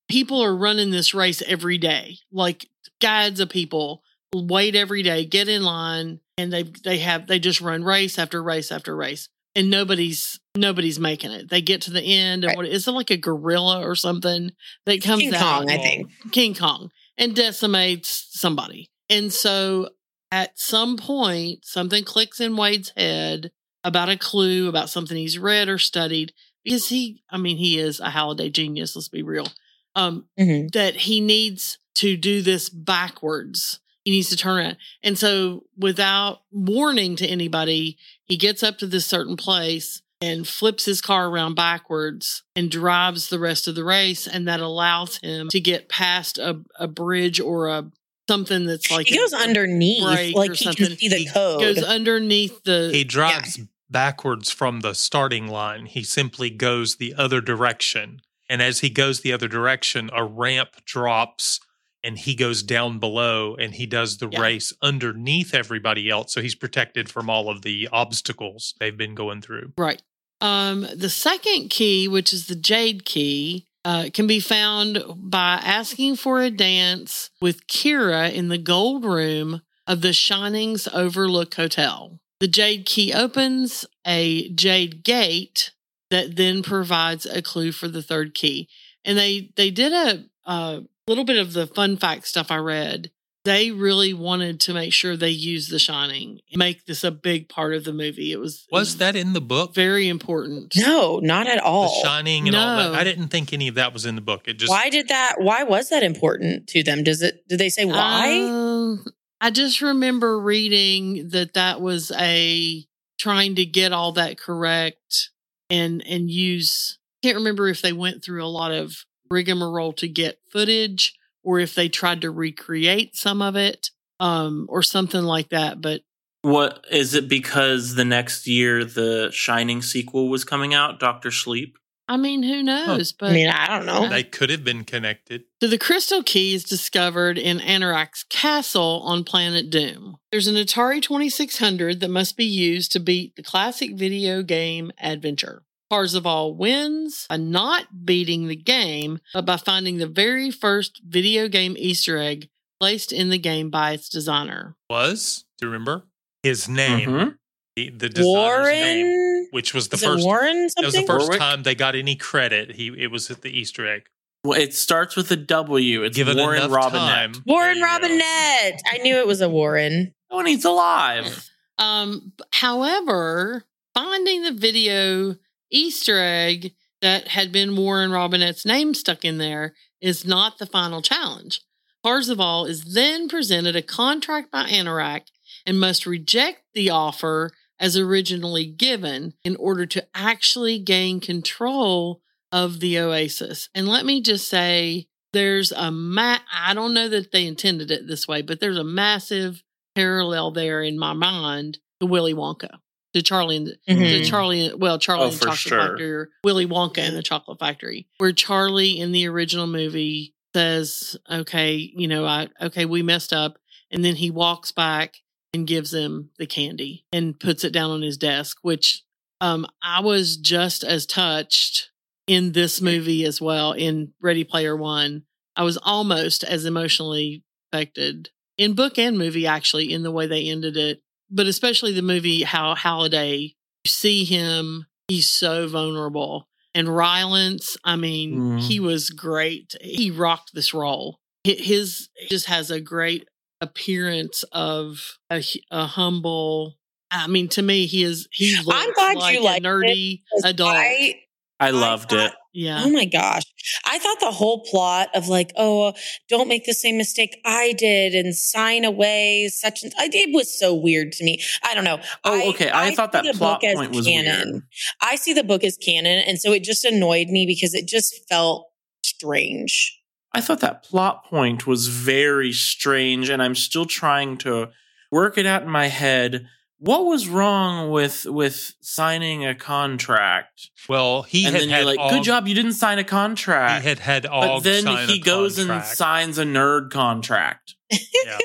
[0.09, 2.17] people are running this race every day.
[2.31, 2.67] Like
[3.01, 4.01] guides of people
[4.33, 8.41] wait every day, get in line, and they they have they just run race after
[8.43, 9.29] race after race.
[9.57, 11.49] And nobody's nobody's making it.
[11.49, 12.57] They get to the end and Right.
[12.57, 14.51] what is it like a gorilla or something
[14.85, 16.11] that comes King out Kong, I think.
[16.31, 18.89] King Kong and decimates somebody.
[19.09, 19.89] And so
[20.35, 23.51] at some point, something clicks in Wade's head
[23.85, 26.33] about a clue, about something he's read or studied.
[26.65, 29.47] Because he, I mean, he is a Halliday genius, let's be real.
[29.95, 30.73] Um, Mhm.
[30.73, 33.79] that he needs to do this backwards.
[34.03, 34.77] He needs to turn around.
[35.01, 40.83] And so, without warning to anybody, he gets up to this certain place and flips
[40.83, 44.27] his car around backwards and drives the rest of the race.
[44.27, 47.89] And that allows him to get past a, a bridge or a
[48.27, 50.03] something that's like he goes a underneath,
[50.35, 50.87] like he something.
[50.87, 51.61] can see the He code.
[51.61, 53.59] goes underneath the He drives
[53.89, 55.85] backwards from the starting line.
[55.85, 58.21] He simply goes the other direction.
[58.49, 61.59] And as he goes the other direction, a ramp drops
[62.03, 64.39] and he goes down below and he does the Yeah.
[64.41, 66.33] race underneath everybody else.
[66.33, 69.73] So he's protected from all of the obstacles they've been going through.
[69.77, 70.01] Right.
[70.41, 76.15] Um, the second key, which is the jade key, uh, can be found by asking
[76.15, 82.19] for a dance with Kira in the gold room of the Shinings Overlook Hotel.
[82.39, 85.71] The jade key opens a jade gate
[86.09, 88.67] that then provides a clue for the third key.
[89.05, 93.11] And they they did a, a little bit of the fun fact stuff I read.
[93.45, 97.75] They really wanted to make sure they used The Shining, make this a big part
[97.75, 98.31] of the movie.
[98.31, 99.75] It was it Was that in the book?
[99.75, 100.73] very important.
[100.75, 102.01] no, not at all.
[102.01, 102.07] The.
[102.07, 102.91] Shining and all that.
[102.91, 102.97] No.
[102.99, 104.47] I didn't think any of that was in the book.
[104.47, 105.35] It just why did that?
[105.37, 107.03] Why was that important to them?
[107.03, 107.47] Does it?
[107.47, 108.41] Did they say why?
[108.41, 109.05] Um,
[109.39, 112.83] I just remember reading that that was a
[113.19, 115.29] trying to get all that correct
[115.69, 116.97] and and use.
[117.21, 121.13] Can't remember if they went through a lot of rigmarole to get footage
[121.45, 125.79] or if they tried to recreate some of it um or something like that.
[125.81, 126.01] But
[126.41, 131.77] What is it because the next year the Shining sequel was coming out, Doctor Sleep?
[132.07, 133.13] I mean, who knows?
[133.13, 134.07] But I mean, I don't know.
[134.07, 135.45] they could have been connected.
[135.59, 140.17] So the crystal key is discovered in Anorak's castle on planet Doom.
[140.31, 145.63] There's an Atari 2600 that must be used to beat the classic video game Adventure.
[145.89, 151.75] Parzival wins by not beating the game, but by finding the very first video game
[151.77, 154.75] Easter egg placed in the game by its designer.
[154.89, 156.03] Was, do you remember?
[156.43, 157.09] His name.
[157.09, 157.37] Mhm.
[157.75, 159.05] The, the designer's name.
[159.07, 159.47] Warren.
[159.51, 161.39] Which was the Is it first Warren That was the first Warwick?
[161.39, 162.75] time they got any credit.
[162.75, 164.03] He it was at the Easter egg.
[164.43, 166.03] Well, it starts with a W.
[166.03, 166.91] It's Given Warren enough Robinett.
[166.91, 168.07] time, Warren there go.
[168.07, 168.79] Robinett.
[168.91, 170.13] I knew it was a Warren.
[170.29, 171.49] Oh, and he's alive.
[171.79, 175.35] Um, however, finding the video
[175.75, 181.01] Easter egg that had been Warren Robinett's name stuck in there is not the final
[181.01, 181.61] challenge.
[182.03, 185.21] Parzival is then presented a contract by Anorak
[185.65, 192.79] and must reject the offer as originally given in order to actually gain control of
[192.79, 193.69] the oasis.
[193.75, 198.07] And let me just say, there's a ma- I don't know that they intended it
[198.07, 199.61] this way, but there's a massive
[199.93, 202.79] parallel there in my mind to Willy Wonka,
[203.15, 203.97] to Charlie and the, Mhm.
[204.23, 204.73] to Charlie.
[204.75, 205.87] Well, Charlie Oh, and the Chocolate sure.
[205.87, 211.91] Factory, Willy Wonka and the Chocolate Factory, where Charlie in the original movie says, "Okay,
[211.95, 213.57] you know, I okay, we messed up,"
[213.89, 215.17] and then he walks back
[215.53, 219.01] and gives him the candy and puts it down on his desk, which
[219.41, 221.89] um, I was just as touched
[222.27, 225.23] in this movie as well in Ready Player One.
[225.55, 230.47] I was almost as emotionally affected in book and movie, actually, in the way they
[230.47, 231.01] ended it.
[231.29, 236.47] But especially the movie, how Halliday, you see him, he's so vulnerable.
[236.73, 238.59] And Rylance, I mean, Mm.
[238.61, 239.75] he was great.
[239.81, 241.19] He rocked this role.
[241.47, 243.27] Hi- His just has a great
[243.61, 246.75] appearance of a, a humble.
[247.11, 248.27] I mean, to me, he is.
[248.31, 250.69] He looks glad like you a liked it, nerdy adult.
[250.75, 251.15] I,
[251.59, 252.33] I loved it.
[252.55, 253.43] Yeah, oh my gosh.
[253.85, 255.93] I thought the whole plot of like, oh,
[256.29, 260.57] don't make the same mistake I did and sign away such and I it was
[260.57, 261.41] so weird to me.
[261.63, 261.99] I don't know.
[262.23, 262.71] Oh, okay.
[262.73, 264.51] I thought see that the plot book as point was canon.
[264.51, 264.63] weird.
[265.01, 268.27] I see the book as canon, and so it just annoyed me because it just
[268.29, 268.69] felt
[269.03, 269.99] strange.
[270.33, 274.69] I thought that plot point was very strange, and I'm still trying to
[275.11, 276.47] work it out in my head.
[276.77, 280.69] What was wrong with with signing a contract?
[280.89, 283.03] Well, he and had then had you're like, Og- "Good job, you didn't sign a
[283.03, 286.91] contract." He had had all but then sign he a goes and signs a nerd
[286.91, 287.75] contract.
[288.25, 288.39] Yeah.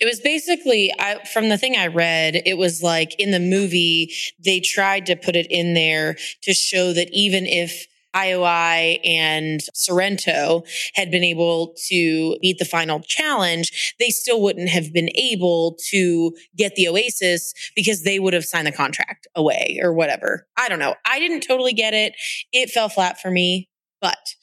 [0.00, 4.12] It was basically I, from the thing I read, it was like in the movie,
[4.44, 10.62] they tried to put it in there to show that even if IOI and Sorrento
[10.94, 16.32] had been able to beat the final challenge, they still wouldn't have been able to
[16.56, 20.46] get the Oasis because they would have signed the contract away or whatever.
[20.56, 20.94] I don't know.
[21.04, 22.14] I didn't totally get it.
[22.52, 23.68] It fell flat for me,
[24.00, 24.34] but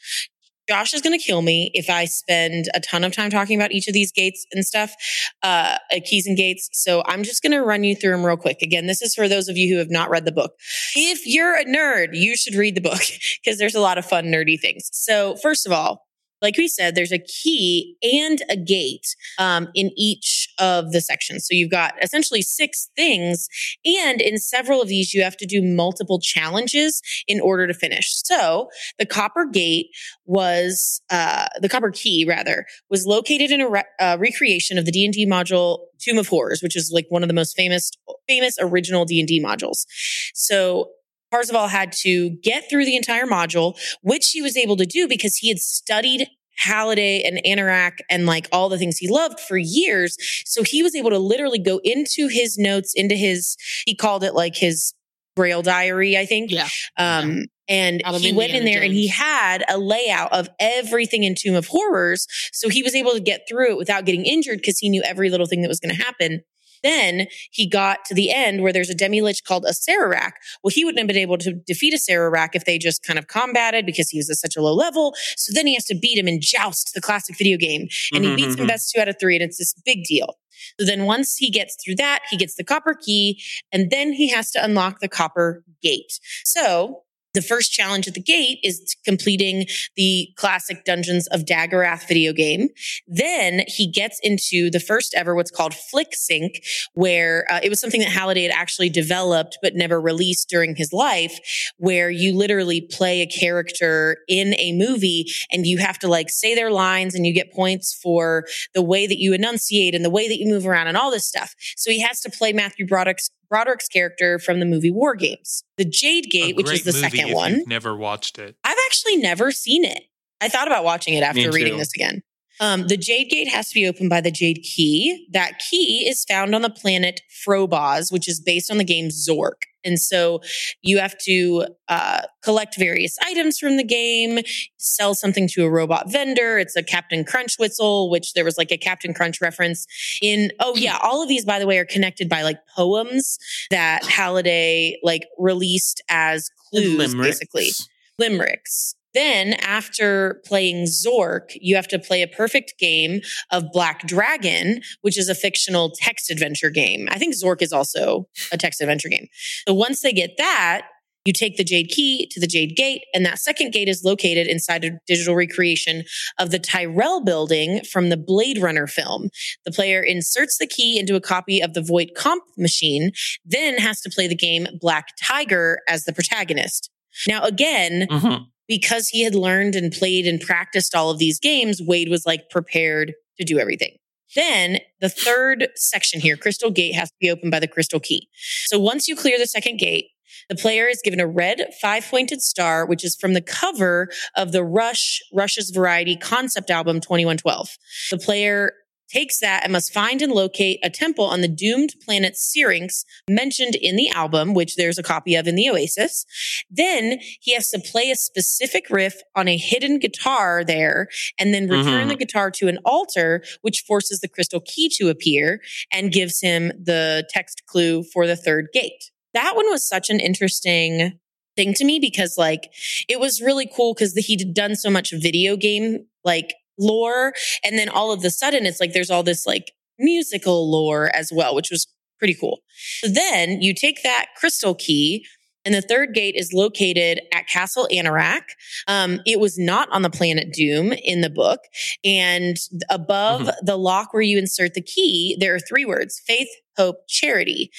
[0.72, 3.74] Josh is going to kill me if I spend a ton of time talking about
[3.74, 4.96] each of these gates and stuff,
[5.44, 6.70] uh, keys and gates.
[6.72, 8.62] So I'm just going to run you through them real quick.
[8.62, 10.54] Again, this is for those of you who have not read the book.
[10.96, 13.02] If you're a nerd, you should read the book
[13.44, 14.88] because there's a lot of fun, nerdy things.
[14.94, 16.06] So first of all,
[16.42, 21.46] like we said, there's a key and a gate um, in each of the sections.
[21.48, 23.48] So you've got essentially six things.
[23.86, 28.22] And in several of these, you have to do multiple challenges in order to finish.
[28.26, 29.88] So the copper gate
[30.26, 34.92] was uh, the copper key rather was located in a re- uh, recreation of the
[34.92, 37.92] D&D module Tomb of Horrors, which is like one of the most famous
[38.28, 39.86] famous original D&D modules.
[40.34, 40.90] So
[41.32, 45.38] Parzival had to get through the entire module, which he was able to do because
[45.38, 50.18] he had studied Halliday and Anorak and like all the things he loved for years.
[50.46, 54.36] So he was able to literally go into his notes, into his, he called it
[54.36, 54.94] like his
[55.36, 56.52] braille diary, I think.
[56.52, 56.68] yeah.
[56.98, 61.36] Um, and he went in Indiana there and he had a layout of everything in
[61.36, 62.28] Tomb of Horrors.
[62.52, 65.30] So he was able to get through it without getting injured because he knew every
[65.30, 66.42] little thing that was going to happen.
[66.84, 70.32] Then he got to the end where there's a demi lich called a Acererak.
[70.64, 73.28] Well, he wouldn't have been able to defeat a Acererak if they just kind of
[73.28, 75.14] combated because he was at such a low level.
[75.38, 77.88] So then he has to beat him in Joust, the classic video game.
[78.14, 78.68] And he Mhm, beats him mhm.
[78.68, 79.36] best two out of three.
[79.36, 80.38] And it's this big deal.
[80.80, 83.42] So then once he gets through that, he gets the copper key
[83.72, 86.20] and then he has to unlock the copper gate.
[86.46, 89.66] So the first challenge at the gate is completing
[89.96, 92.70] the classic Dungeons of Daggorath video game.
[93.08, 96.62] Then he gets into the first ever what's called Flick Sync,
[96.94, 100.92] where uh, it was something that Halliday had actually developed but never released during his
[100.92, 101.40] life,
[101.78, 106.56] where you literally play a character in a movie and you have to like say
[106.56, 110.28] their lines and you get points for the way that you enunciate and the way
[110.28, 111.56] that you move around and all this stuff.
[111.78, 115.64] So he has to play Matthew Broderick's Broderick's character from the movie War Games.
[115.78, 117.64] The Jade Gate, which is the second one.
[117.68, 118.56] Never watched it.
[118.64, 120.04] I've actually never seen it.
[120.40, 122.24] I thought about watching it after reading this again.
[122.60, 125.28] Um, the Jade Gate has to be opened by the Jade Key.
[125.34, 129.64] That key is found on the planet Frobozz, which is based on the game Zork.
[129.84, 130.42] And so
[130.82, 134.40] you have to uh, collect various items from the game,
[134.78, 136.58] sell something to a robot vendor.
[136.58, 139.86] It's a Captain Crunch whistle, which there was like a Captain Crunch reference
[140.22, 140.52] in.
[140.60, 143.38] Oh yeah, all of these, by the way, are connected by like poems
[143.70, 147.40] that Halliday like released as clues, Limericks.
[147.40, 147.70] basically
[148.18, 148.96] limericks.
[149.14, 153.22] Then, after playing Zork, you have to play a perfect game
[153.52, 157.08] of Black Dragon, which is a fictional text adventure game.
[157.12, 159.28] I think Zork is also a text adventure game.
[159.68, 160.84] So, once they get that,
[161.26, 164.48] you take the Jade Key to the Jade Gate, and that second gate is located
[164.48, 166.04] inside a digital recreation
[166.40, 169.30] of the Tyrell building from the Blade Runner film.
[169.64, 173.12] The player inserts the key into a copy of the Voight-Kampff machine,
[173.46, 176.90] then has to play the game Black Tiger as the protagonist.
[177.28, 178.46] Now, again, Mhm.
[178.72, 182.50] Because he had learned and played and practiced all of these games, Wade was like
[182.50, 183.98] prepared to do everything.
[184.34, 188.30] Then the third section here, Crystal Gate, has to be opened by the Crystal Key.
[188.68, 190.06] So once you clear the second gate,
[190.48, 194.54] the player is given a red five pointed star, which is from the cover of
[194.54, 197.78] the Rush, Rush's Variety concept album 2112.
[198.12, 198.72] The player
[199.12, 203.76] takes that and must find and locate a temple on the doomed planet Syrinx mentioned
[203.76, 206.26] in the album, which there's a copy of in the Oasis.
[206.70, 211.08] Then he has to play a specific riff on a hidden guitar there
[211.40, 212.10] and then return Mhm.
[212.10, 216.72] the guitar to an altar, which forces the crystal key to appear and gives him
[216.82, 219.12] the text clue for the third gate.
[219.34, 221.20] That one was such an interesting
[221.58, 222.72] thing to me because like
[223.10, 227.34] it was really cool because he'd done so much video game like lore.
[227.64, 231.32] And then all of the sudden it's like there's all this like musical lore as
[231.34, 231.88] well, which was
[232.20, 232.60] pretty cool.
[233.02, 235.26] So then you take that crystal key
[235.64, 238.42] and the third gate is located at Castle Anorak.
[238.88, 241.60] Um, it was not on the planet Doom in the book.
[242.04, 242.58] And
[242.90, 243.66] above mm-hmm.
[243.66, 247.70] the lock where you insert the key, there are three words faith, hope, charity.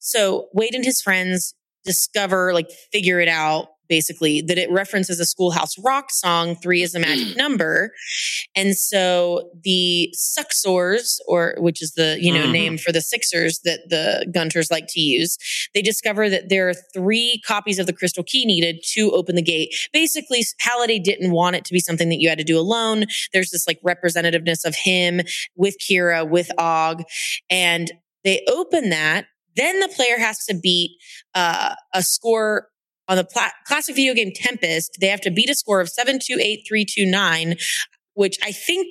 [0.00, 5.26] So Wade and his friends discover, like, figure it out basically that it references a
[5.26, 7.92] schoolhouse rock song three is a magic number.
[8.56, 12.52] And so the suxors or which is the you know mm-hmm.
[12.52, 15.36] name for the sixers that the gunters like to use
[15.74, 19.42] they discover that there are three copies of the crystal key needed to open the
[19.42, 19.74] gate.
[19.92, 23.04] Basically halliday didn't want it to be something that you had to do alone.
[23.34, 25.20] There's this like representativeness of him
[25.54, 27.02] with kira with og
[27.50, 27.92] and
[28.24, 29.26] they open that.
[29.54, 30.92] Then the player has to beat
[31.34, 32.68] uh, a score
[33.12, 34.96] on the pla- classic video game Tempest.
[35.00, 37.56] They have to beat a score of 728329,
[38.14, 38.88] which I think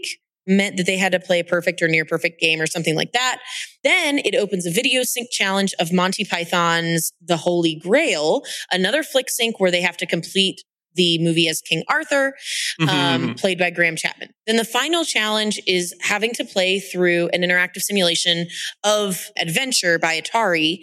[0.47, 3.13] meant that they had to play a perfect or near perfect game or something like
[3.13, 3.39] that.
[3.83, 9.29] Then it opens a video sync challenge of Monty Python's The Holy Grail, another flick
[9.29, 10.61] sync where they have to complete
[10.95, 12.33] the movie as King Arthur,
[12.81, 13.33] um, mm-hmm.
[13.33, 14.29] played by Graham Chapman.
[14.45, 18.47] Then the final challenge is having to play through an interactive simulation
[18.83, 20.79] of adventure by Atari.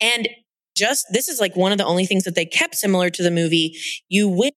[0.00, 0.28] And
[0.76, 3.30] just this is like one of the only things that they kept similar to the
[3.30, 3.78] movie.
[4.08, 4.52] You win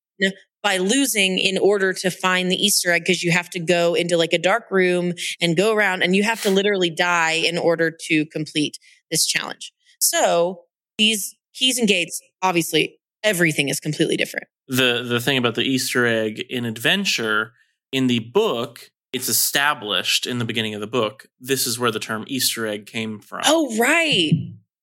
[0.63, 4.17] by losing in order to find the Easter egg because you have to go into
[4.17, 7.95] like a dark room and go around and you have to literally die in order
[8.07, 8.77] to complete
[9.11, 9.71] this challenge.
[9.99, 10.63] So
[10.97, 14.47] these keys and gates, obviously, everything is completely different.
[14.67, 17.53] The the thing about the Easter egg in adventure
[17.91, 21.27] in the book, it's established in the beginning of the book.
[21.39, 23.41] This is where the term Easter egg came from.
[23.45, 24.33] Oh, right.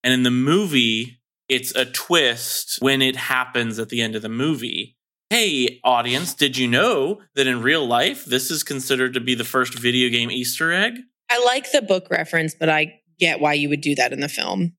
[0.02, 4.28] And in the movie, it's a twist when it happens at the end of the
[4.28, 4.96] movie.
[5.30, 9.44] Hey, audience, did you know that in real life, this is considered to be the
[9.44, 10.98] first video game Easter egg?
[11.30, 14.28] I like the book reference, but I get why you would do that in the
[14.28, 14.74] film.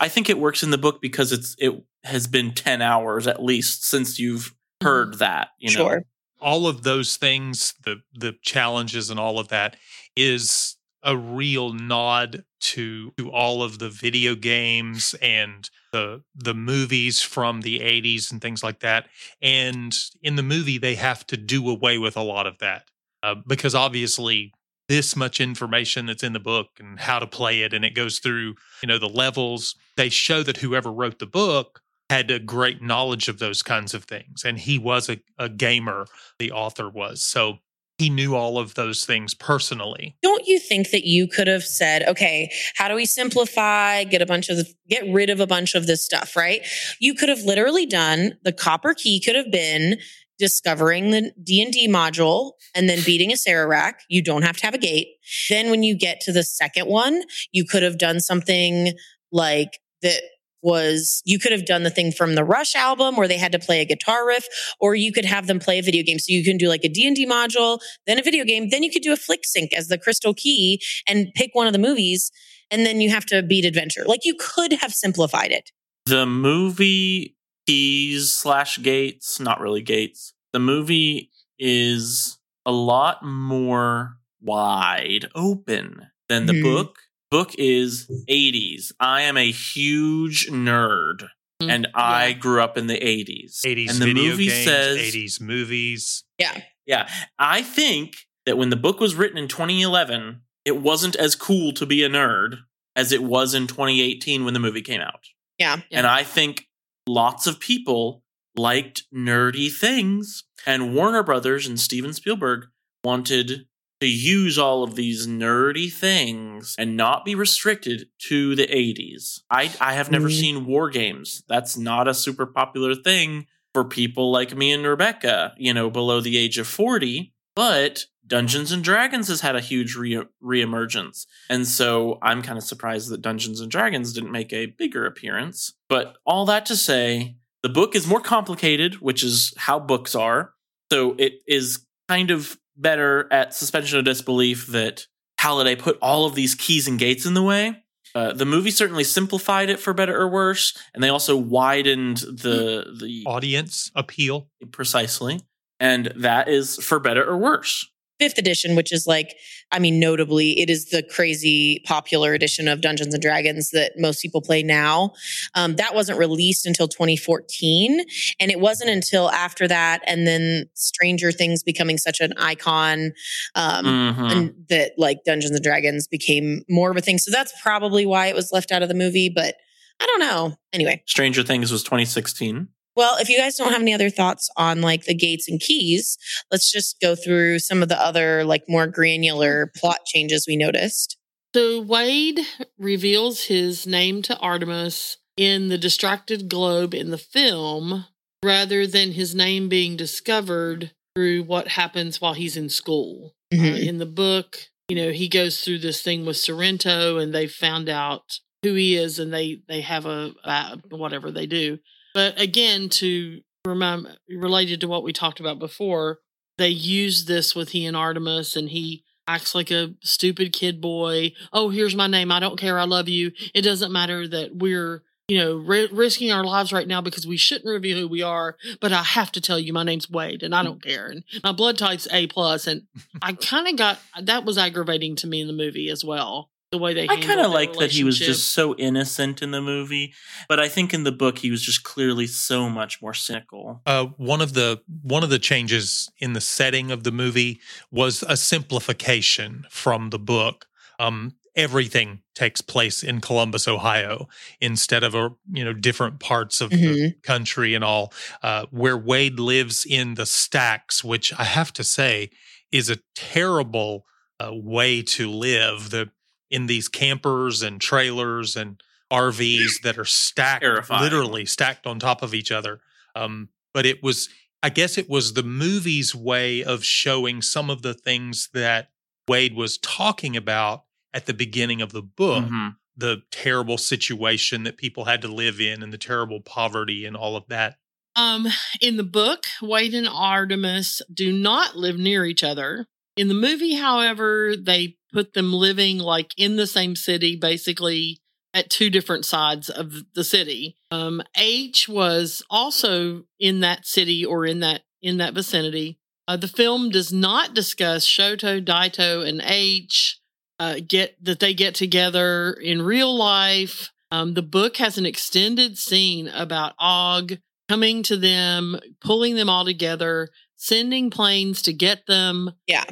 [0.00, 1.72] I think it works in the book because it's it
[2.04, 5.18] has been 10 hours at least since you've heard mm-hmm.
[5.18, 5.88] that, you know.
[5.88, 6.02] Sure.
[6.40, 9.76] All of those things, the the challenges and all of that
[10.14, 17.22] is a real nod to to all of the video games and the the movies
[17.22, 19.06] from the 80s and things like that
[19.40, 22.90] and in the movie they have to do away with a lot of that
[23.22, 24.52] uh, because obviously
[24.88, 28.18] this much information that's in the book and how to play it and it goes
[28.18, 31.80] through you know the levels they show that whoever wrote the book
[32.10, 36.06] had a great knowledge of those kinds of things and he was a, a gamer
[36.38, 37.22] the author was.
[37.22, 37.58] So
[37.98, 40.16] he knew all of those things personally.
[40.22, 44.26] Don't you think that you could have said, okay, how do we simplify, get a
[44.26, 46.60] bunch of, get rid of a bunch of this stuff, right?
[47.00, 49.98] You could have literally done the copper key could have been
[50.38, 53.94] discovering the D&D module and then beating a Acererak.
[54.10, 55.08] You don't have to have a gate.
[55.48, 57.22] Then when you get to the second one,
[57.52, 58.92] you could have done something
[59.32, 60.22] like that
[60.66, 63.58] was you could have done the thing from the Rush album where they had to
[63.58, 64.44] play a guitar riff,
[64.80, 66.18] or you could have them play a video game.
[66.18, 69.02] So you can do like a D&D module, then a video game, then you could
[69.02, 72.32] do a flick sync as the crystal key and pick one of the movies.
[72.68, 74.04] And then you have to beat adventure.
[74.04, 75.70] Like you could have simplified it.
[76.06, 77.36] The movie
[77.68, 80.34] keys slash gates, not really gates.
[80.52, 86.62] The movie is a lot more wide open than the mm-hmm.
[86.62, 86.98] book
[87.36, 88.92] book is 80s.
[88.98, 91.28] I am a huge nerd.
[91.62, 93.60] Mm, and I grew up in the 80s.
[93.64, 96.24] 80s and the movie games, says 80s movies.
[96.38, 96.60] Yeah.
[96.86, 97.08] Yeah.
[97.38, 98.16] I think
[98.46, 102.08] that when the book was written in 2011, it wasn't as cool to be a
[102.08, 102.58] nerd
[102.94, 105.24] as it was in 2018 when the movie came out.
[105.58, 105.80] Yeah.
[105.90, 105.98] yeah.
[105.98, 106.66] And I think
[107.06, 108.22] lots of people
[108.56, 112.66] liked nerdy things and Warner Brothers and Steven Spielberg
[113.04, 113.66] wanted
[114.00, 119.40] to use all of these nerdy things and not be restricted to the 80s.
[119.50, 120.38] I, I have never mm-hmm.
[120.38, 121.42] seen war games.
[121.48, 126.20] That's not a super popular thing for people like me and Rebekah, you know, below
[126.20, 127.32] the age of 40.
[127.54, 131.26] But Dungeons and Dragons has had a huge re- reemergence.
[131.48, 135.72] And so I'm kind of surprised that Dungeons and Dragons didn't make a bigger appearance.
[135.88, 140.52] But all that to say, the book is more complicated, which is how books are.
[140.92, 145.06] So it is kind of better at suspension of disbelief that
[145.38, 147.82] Halliday put all of these keys and gates in the way.
[148.14, 152.96] Uh, the movie certainly simplified it for better or worse, and they also widened the
[152.98, 155.40] the audience appeal precisely,
[155.78, 157.90] and that is for better or worse.
[158.18, 159.36] Fifth edition, which is like,
[159.72, 164.22] I mean, notably, it is the crazy popular edition of Dungeons and Dragons that most
[164.22, 165.12] people play now.
[165.54, 168.04] Um, that wasn't released until 2014.
[168.40, 173.12] And it wasn't until after that, and then Stranger Things becoming such an icon,
[173.54, 174.32] um, Mhm.
[174.32, 177.18] and that like Dungeons and Dragons became more of a thing.
[177.18, 179.56] So that's probably why it was left out of the movie, but
[180.00, 180.56] I don't know.
[180.72, 181.02] Anyway.
[181.06, 182.68] Stranger Things was 2016.
[182.96, 186.16] Well, if you guys don't have any other thoughts on like the gates and keys,
[186.50, 191.16] let's just go through some of the other like more granular plot changes we noticed.
[191.54, 192.40] So Wade
[192.78, 198.06] reveals his name to Artemis in the distracted globe in the film
[198.42, 203.34] rather than his name being discovered through what happens while he's in school.
[203.52, 203.86] Uh, Mhm.
[203.86, 207.88] in the book, you know, he goes through this thing with Sorrento and they found
[207.88, 211.78] out who he is and they they have a uh, whatever they do.
[212.16, 216.20] But again, to remember related to what we talked about before,
[216.56, 221.32] they use this with he and Artemis and he acts like a stupid kid boy.
[221.52, 222.32] Oh, here's my name.
[222.32, 222.78] I don't care.
[222.78, 223.32] I love you.
[223.54, 227.36] It doesn't matter that we're, you know, ri- risking our lives right now because we
[227.36, 230.54] shouldn't reveal who we are, but I have to tell you my name's Wade and
[230.54, 230.88] I don't mm-hmm.
[230.88, 231.08] care.
[231.08, 232.84] And my blood type's A plus and
[233.20, 236.48] I kind of got that was aggravating to me in the movie as well.
[236.72, 239.62] The way they I kind of like that he was just so innocent in the
[239.62, 240.12] movie,
[240.48, 243.82] but I think in the book he was just clearly so much more cynical.
[243.86, 247.60] Uh, one of the one of the changes in the setting of the movie
[247.92, 250.66] was a simplification from the book.
[250.98, 254.26] Um, everything takes place in Columbus, Ohio,
[254.60, 257.22] instead of a you know different parts of the Mhm.
[257.22, 258.12] country and all.
[258.42, 262.30] Uh, where Wade lives in the stacks, which I have to say
[262.72, 264.04] is a terrible
[264.38, 265.88] uh, way to live.
[265.90, 266.10] The
[266.50, 268.80] in these campers and trailers and
[269.12, 271.02] RVs that are stacked, Terrifying.
[271.02, 272.80] literally stacked on top of each other.
[273.14, 274.28] Um, but it was,
[274.62, 278.88] I guess, it was the movie's way of showing some of the things that
[279.28, 280.84] Wade was talking about
[281.14, 282.76] at the beginning of the book Mhm.
[282.96, 287.36] the terrible situation that people had to live in and the terrible poverty and all
[287.36, 287.76] of that.
[288.14, 288.46] Um,
[288.80, 292.86] in the book, Wade and Artemis do not live near each other.
[293.16, 298.20] In the movie, however, they put them living like in the same city, basically
[298.52, 300.76] at two different sides of the city.
[300.90, 305.98] Um, H was also in that city or in that in that vicinity.
[306.28, 310.20] Uh, the film does not discuss Shoto, Daito, and H
[310.60, 313.92] uh, get that they get together in real life.
[314.10, 317.38] Um, the book has an extended scene about Og
[317.70, 322.84] coming to them, pulling them all together, sending planes to get them, Yeah.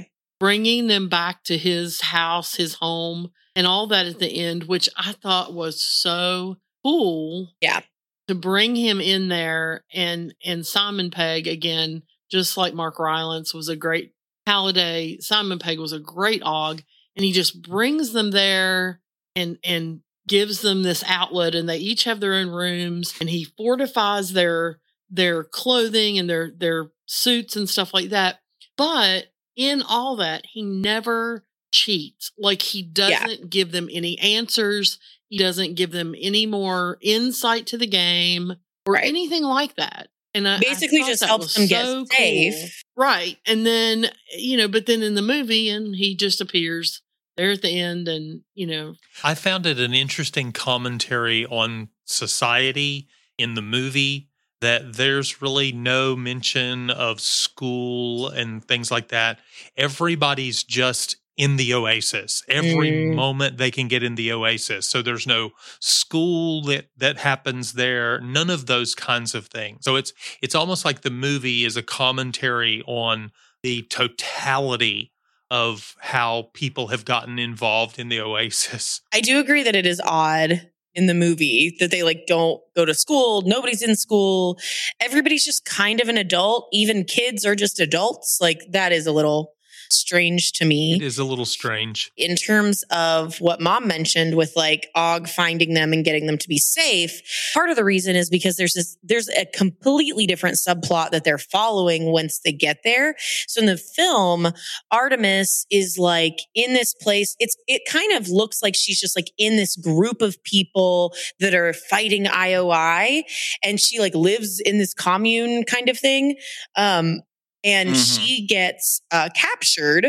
[0.45, 4.91] Bringing them back to his house, his home, and all that at the end, which
[4.95, 7.55] I thought was so cool.
[7.63, 7.81] Yeah.
[8.29, 13.71] To bring him in there and and Simon Pegg again, just like Mark Rylance was
[13.71, 14.13] a great
[14.47, 16.83] Halliday, Simon Pegg was a great Og,
[17.17, 19.01] and he just brings them there
[19.35, 23.45] and and gives them this outlet and they each have their own rooms and he
[23.57, 24.79] fortifies their
[25.09, 28.41] their clothing and their their suits and stuff like that
[28.77, 29.27] but
[29.57, 32.31] in all that he never cheats.
[32.39, 34.99] Like he doesn't give them any answers.
[35.29, 38.53] He doesn't give them any more insight to the game
[38.87, 39.05] or Right.
[39.05, 40.09] anything like that.
[40.35, 42.07] And I, I Basically thought just that helps was them get so cool.
[42.17, 42.83] safe.
[42.97, 43.39] right.
[43.47, 47.03] And then you know but then in the movie and he just appears
[47.37, 48.95] there at the end and you know.
[49.25, 54.29] I found it an interesting commentary on society in the movie
[54.65, 59.39] that there's really no mention of school and things like that.
[59.77, 62.45] Everybody's just in the oasis.
[62.49, 63.15] Every Mm.
[63.15, 64.89] moment they can get in the oasis.
[64.89, 65.51] So there's no
[65.81, 69.85] school that that happens there, none of those kinds of things.
[69.85, 75.11] So it's it's almost like the movie is a commentary on the totality
[75.51, 79.01] of how people have gotten involved in the oasis.
[79.13, 82.85] I do agree that it is odd in the movie that they like don't go
[82.85, 83.43] to school.
[83.43, 84.59] Nobody's in school.
[85.01, 86.69] Everybody's just kind of an adult.
[86.73, 88.39] Even kids are just adults.
[88.41, 89.54] Like that is a little
[89.95, 90.95] strange to me.
[90.95, 92.13] It is a little strange.
[92.17, 96.49] in terms of what mom mentioned with like Og finding them and getting them to
[96.49, 97.21] be safe,
[97.55, 101.39] part of the reason is because there's this, there's a completely different subplot that they're
[101.39, 103.15] following once they get there.
[103.47, 104.49] So in the film,
[104.91, 107.37] Artemis is like in this place.
[107.39, 111.55] It's, it kind of looks like she's just like in this group of people that
[111.55, 113.23] are fighting IOI
[113.63, 116.37] and she like lives in this commune kind of thing.
[116.77, 117.21] Um,
[117.65, 118.17] and Mhm.
[118.19, 120.07] she gets uh, captured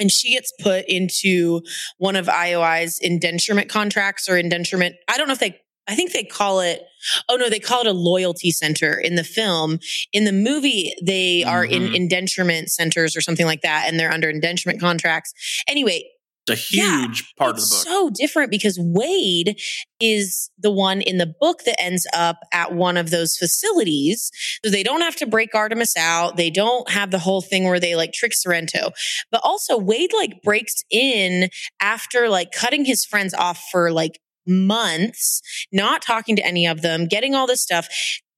[0.00, 1.60] and she gets put into
[1.98, 4.94] one of IOI's indenturement contracts or indenturement.
[5.08, 6.80] I don't know if they I think they call it,
[7.28, 9.78] oh no, they call it a loyalty center in the film.
[10.14, 12.08] In the movie, they are in Mhm.
[12.08, 15.34] indenturement centers or something like that, and they're under indenturement contracts.
[15.68, 16.02] Anyway,
[16.48, 17.64] It's a Yeah, huge part of the book.
[17.64, 17.92] it's book.
[17.92, 19.58] so different because Wade
[20.00, 24.30] is the one in the book that ends up at one of those facilities.
[24.64, 26.36] So they don't have to break Artemis out.
[26.36, 28.90] They don't have the whole thing where they like trick Sorrento.
[29.30, 31.48] But also Wade like breaks in
[31.80, 35.40] after like cutting his friends off for like months,
[35.72, 37.88] not talking to any of them, getting all this stuff,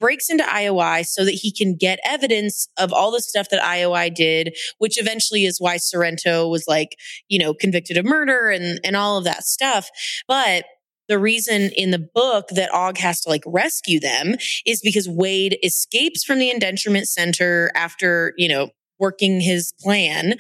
[0.01, 4.15] breaks into IOI so that he can get evidence of all the stuff that IOI
[4.15, 6.97] did, which eventually is why Sorrento was like,
[7.29, 9.89] you know, convicted of murder and, and all of that stuff.
[10.29, 10.65] But
[11.09, 15.59] the reason in the book that Og has to like rescue them is because Wade
[15.63, 20.35] escapes from the indenturement center after, you know, working his plan.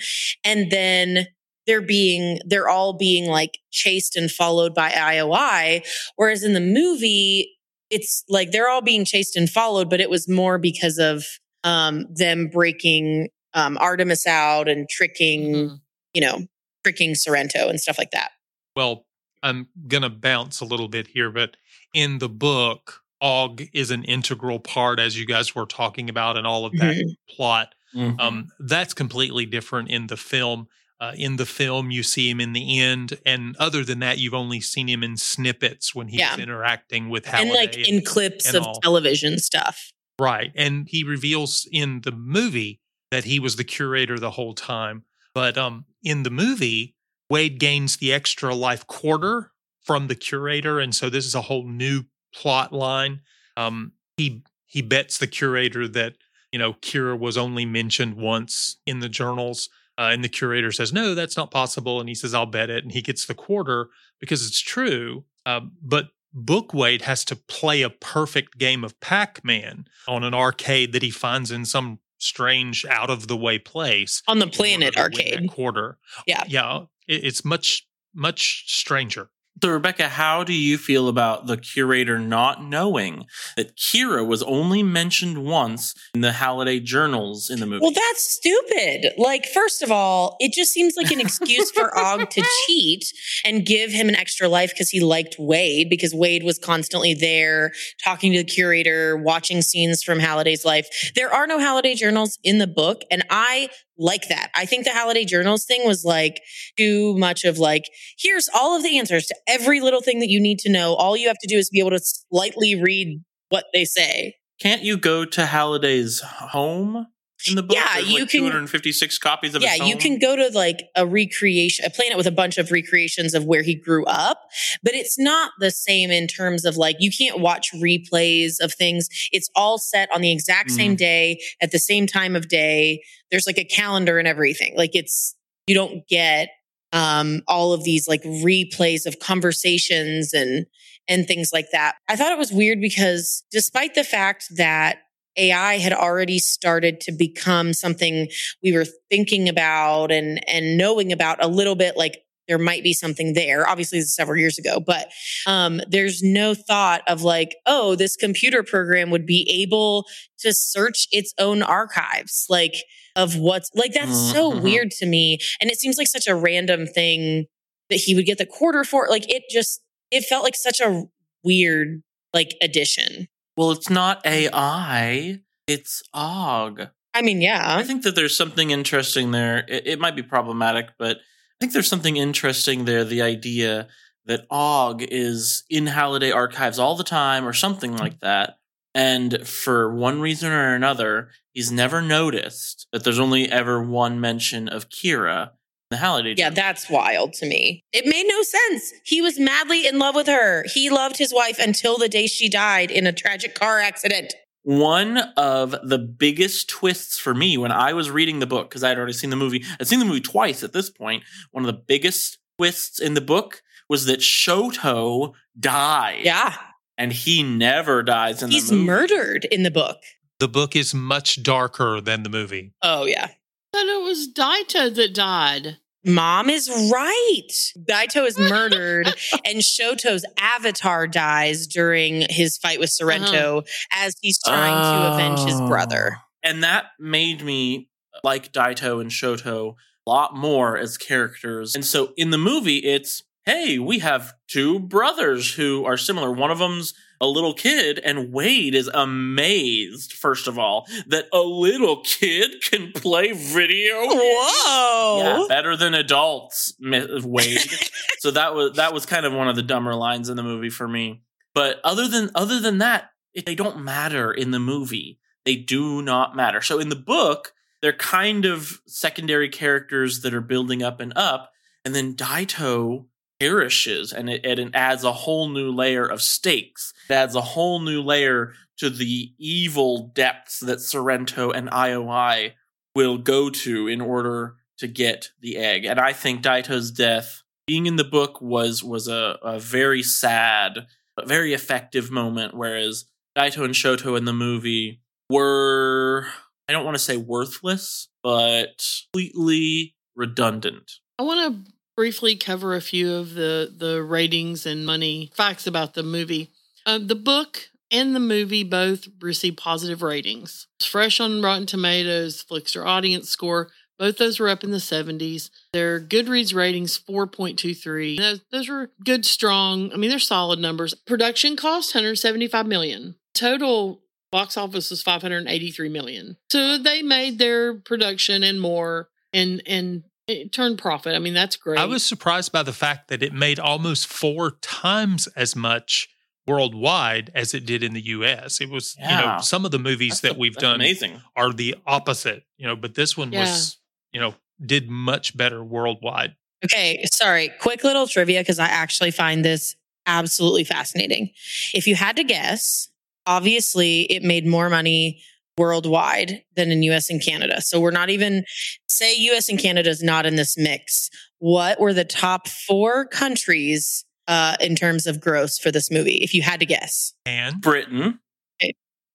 [0.44, 1.26] And then
[1.66, 5.86] they're being, they're all being like chased and followed by IOI.
[6.16, 7.55] Whereas in the movie,
[7.90, 11.24] it's like they're all being chased and followed, but it was more because of
[11.64, 15.80] um, them breaking um, Artemis out and tricking, Mhm.
[16.14, 16.46] you know,
[16.84, 18.30] tricking Sorrento and stuff like that.
[18.74, 19.06] Well,
[19.42, 21.56] I'm going to bounce a little bit here, but
[21.94, 26.46] in the book, Og is an integral part, as you guys were talking about, and
[26.46, 27.74] all of that plot.
[27.94, 28.20] Mhm.
[28.20, 30.68] Um, that's completely different in the film.
[30.98, 34.32] Uh, in the film, you see him in the end, and other than that, you've
[34.32, 36.38] only seen him in snippets when he's Yeah.
[36.38, 38.80] interacting with and like in clips and of all.
[38.80, 39.92] television stuff.
[40.18, 40.52] Right.
[40.54, 42.80] And he reveals in the movie
[43.10, 45.04] that he was the curator the whole time.
[45.34, 46.94] But um in the movie,
[47.28, 49.52] Wade gains the extra life quarter
[49.84, 50.80] from the curator.
[50.80, 53.20] And so this is a whole new plot line.
[53.58, 56.14] Um he he bets the curator that,
[56.52, 59.68] you know, Kira was only mentioned once in the journals.
[59.98, 62.00] Uh, and the curator says, no, that's not possible.
[62.00, 62.84] And he says, I'll bet it.
[62.84, 63.88] And he gets the quarter
[64.20, 65.24] because it's true.
[65.46, 70.34] Um, but book Wade has to play a perfect game of Pac Man on an
[70.34, 74.22] arcade that he finds in some strange, out of the way place.
[74.28, 75.50] On the Planet to win that Arcade.
[75.50, 75.98] quarter.
[76.26, 76.44] Yeah.
[76.46, 76.80] Yeah.
[77.08, 79.30] it- it's much, much stranger.
[79.62, 83.24] So, Rebekah, how do you feel about the curator not knowing
[83.56, 87.80] that Kira was only mentioned once in the Halliday journals in the movie?
[87.82, 89.14] Well, that's stupid.
[89.16, 93.10] Like, first of all, it just seems like an excuse for Og to cheat
[93.46, 97.72] and give him an extra life because he liked Wade, because Wade was constantly there
[98.04, 101.12] talking to the curator, watching scenes from Halliday's life.
[101.14, 104.50] There are no Halliday journals in the book, and I like that.
[104.54, 106.40] I think the Halliday journals thing was like
[106.76, 107.84] too much of like,
[108.18, 110.94] here's all of the answers to every little thing that you need to know.
[110.94, 114.34] All you have to do is be able to slightly read what they say.
[114.60, 117.06] Can't you go to Halliday's home
[117.48, 117.76] in the book?
[117.76, 121.06] Yeah, There's you like can- 256 copies of yeah, you can go to like a
[121.06, 124.40] recreation, a planet with a bunch of recreations of where he grew up,
[124.82, 129.08] but it's not the same in terms of like you can't watch replays of things.
[129.32, 130.98] It's all set on the exact same Mm.
[130.98, 133.02] day at the same time of day.
[133.30, 134.74] There's like a calendar and everything.
[134.76, 135.34] Like it's
[135.66, 136.48] you don't get
[136.92, 140.66] um all of these like replays of conversations and
[141.08, 141.94] and things like that.
[142.08, 144.98] I thought it was weird because despite the fact that
[145.36, 148.28] AI had already started to become something
[148.62, 152.92] we were thinking about and and knowing about a little bit like there might be
[152.92, 153.68] something there.
[153.68, 155.10] Obviously this is several years ago but
[155.46, 160.06] um there's no thought of like oh this computer program would be able
[160.38, 162.74] to search its own archives like
[163.16, 164.62] of what's like that's so Mhm.
[164.62, 165.38] weird to me.
[165.60, 167.46] And it seems like such a random thing
[167.90, 169.06] that he would get the quarter for.
[169.08, 169.80] Like it just
[170.10, 171.04] it felt like such a
[171.42, 172.02] weird
[172.34, 173.26] like addition
[173.56, 176.88] well, it's not AI, it's Og.
[177.14, 179.64] i mean yeah I think that there's something interesting there.
[179.68, 183.04] It, it might be problematic, but I think there's something interesting there.
[183.04, 183.88] The idea
[184.26, 188.00] that Og is in Halliday archives all the time, or something mm.
[188.00, 188.58] like that.
[188.94, 194.68] And for one reason or another, he's never noticed that there's only ever one mention
[194.68, 195.50] of Kira
[195.90, 196.30] the Halliday.
[196.30, 196.54] Yeah, Journal.
[196.56, 197.84] that's wild to me.
[197.92, 198.92] It made no sense.
[199.04, 200.64] He was madly in love with her.
[200.72, 204.34] He loved his wife until the day she died in a tragic car accident.
[204.62, 208.88] one of the biggest twists for me when I was reading the book, because I
[208.88, 211.22] had already seen the movie, I'd seen the movie twice at this point.
[211.52, 216.24] One of the biggest twists in the book was that Shoto died.
[216.24, 216.56] Yeah.
[216.98, 218.82] And he never dies in He's the movie.
[218.82, 219.98] He's murdered in the book.
[220.40, 222.72] The book is much darker than the movie.
[222.82, 223.28] Oh, yeah.
[223.76, 225.76] But it was Daito that died.
[226.02, 227.50] Mom is right.
[227.78, 229.06] Daito is murdered,
[229.44, 234.06] and Shoto's avatar dies during his fight with Sorrento uh-huh.
[234.06, 235.68] as he's trying to avenge his oh.
[235.68, 236.16] brother.
[236.42, 237.90] And that made me
[238.24, 239.74] like Daito and Shoto
[240.06, 241.74] a lot more as characters.
[241.74, 246.32] And so in the movie, it's hey, we have two brothers who are similar.
[246.32, 251.40] One of them's a little kid, and Wade is amazed, first of all, that a
[251.40, 253.94] little kid can play video.
[253.94, 255.18] Whoa.
[255.22, 257.70] Yeah, better than adults, Wade.
[258.18, 260.70] so that was that was kind of one of the dumber lines in the movie
[260.70, 261.22] for me.
[261.54, 265.18] But other than other than that, it, they don't matter in the movie.
[265.44, 266.60] They do not matter.
[266.60, 271.52] So in the book, they're kind of secondary characters that are building up and up,
[271.84, 273.06] and then Daito
[273.38, 276.92] perishes, and it, and it adds a whole new layer of stakes.
[277.08, 282.52] It adds a whole new layer to the evil depths that Sorrento and IOI
[282.94, 285.84] will go to in order to get the egg.
[285.84, 290.86] And I think Daito's death, being in the book, was was a, a very sad
[291.16, 295.00] but very effective moment, whereas Daito and Shoto in the movie
[295.30, 296.26] were
[296.68, 298.82] I don't want to say worthless, but
[299.12, 300.92] completely redundant.
[301.18, 305.94] I want to briefly cover a few of the the ratings and money facts about
[305.94, 306.50] the movie.
[306.86, 310.66] Um, the book and the movie both received positive ratings.
[310.80, 313.70] Fresh on Rotten Tomatoes, Flixster audience score.
[313.98, 315.50] Both those were up in the 70s.
[315.72, 318.18] Their Goodreads ratings 4.23.
[318.18, 319.92] Those, those were good, strong.
[319.92, 320.94] I mean, they're solid numbers.
[320.94, 323.16] Production cost 175 million.
[323.34, 326.36] Total box office was 583 million.
[326.50, 331.14] So they made their production and more and and it turned profit.
[331.14, 331.78] I mean, that's great.
[331.78, 336.08] I was surprised by the fact that it made almost four times as much
[336.46, 338.60] worldwide as it did in the US.
[338.60, 341.20] It was, you know, some of the movies That's- that we've that's done amazing.
[341.34, 343.78] are the opposite, you know, but this one was,
[344.12, 344.34] you know,
[344.64, 346.34] did much better worldwide.
[346.64, 347.50] Okay, sorry.
[347.60, 349.76] Quick little trivia because I actually find this
[350.06, 351.30] absolutely fascinating.
[351.74, 352.88] If you had to guess,
[353.26, 355.20] obviously it made more money
[355.58, 357.60] worldwide than in US and Canada.
[357.60, 358.44] So we're not even
[358.88, 361.10] say US and Canada is not in this mix.
[361.38, 366.34] What were the top 4 countries uh in terms of gross for this movie if
[366.34, 367.14] you had to guess?
[367.24, 368.20] And Britain.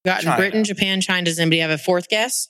[0.03, 0.37] Got China.
[0.37, 1.25] Britain, Japan, China.
[1.25, 2.47] Does anybody have a fourth guess?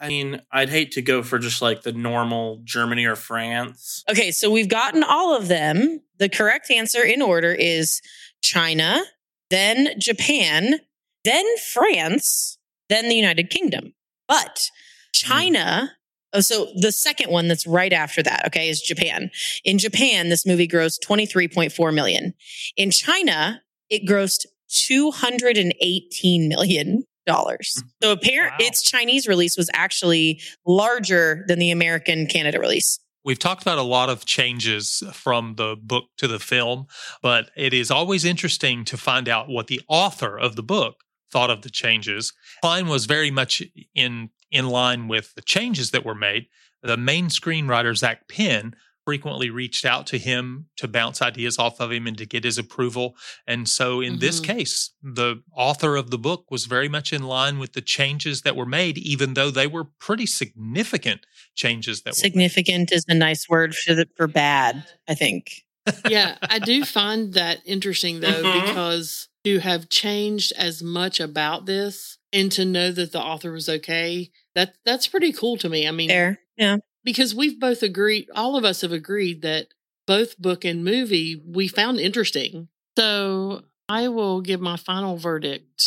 [0.00, 4.02] I mean, I'd hate to go for just like the normal Germany or France.
[4.08, 6.00] Okay, so we've gotten all of them.
[6.18, 8.00] The correct answer in order is
[8.42, 9.02] China,
[9.50, 10.78] then Japan,
[11.24, 12.56] then France,
[12.88, 13.92] then the United Kingdom.
[14.26, 14.70] But
[15.12, 15.92] China,
[16.32, 19.30] oh, so the second one that's right after that, okay, is Japan.
[19.64, 22.34] In Japan, this movie grossed 23.4 million.
[22.76, 27.74] In China, it grossed 218 million dollars.
[27.82, 27.88] Hmm.
[28.02, 28.66] So apparent Wow.
[28.66, 32.98] its Chinese release was actually larger than the American Canada release.
[33.24, 36.86] We've talked about a lot of changes from the book to the film,
[37.22, 40.96] but it is always interesting to find out what the author of the book
[41.30, 42.32] thought of the changes.
[42.62, 43.62] Cline was very much
[43.94, 46.46] in in line with the changes that were made.
[46.82, 48.74] The main screenwriter Zak Penn
[49.06, 52.58] frequently reached out to him to bounce ideas off of him and to get his
[52.58, 53.16] approval.
[53.46, 54.44] And so in this Mhm.
[54.44, 58.54] case, the author of the book was very much in line with the changes that
[58.56, 61.22] were made, even though they were pretty significant
[61.54, 62.14] changes that were.
[62.20, 65.64] Significant is a nice word for the, for bad, I think.
[66.08, 68.66] yeah, I do find that interesting though, Mhm.
[68.66, 73.68] because to have changed as much about this and to know that the author was
[73.68, 75.86] okay, that that's pretty cool to me.
[75.86, 76.10] I mean.
[76.56, 76.76] Yeah.
[77.04, 79.68] because we've both agreed, all of us have agreed that
[80.06, 82.68] both book and movie we found interesting.
[82.98, 85.84] So I will give my final verdict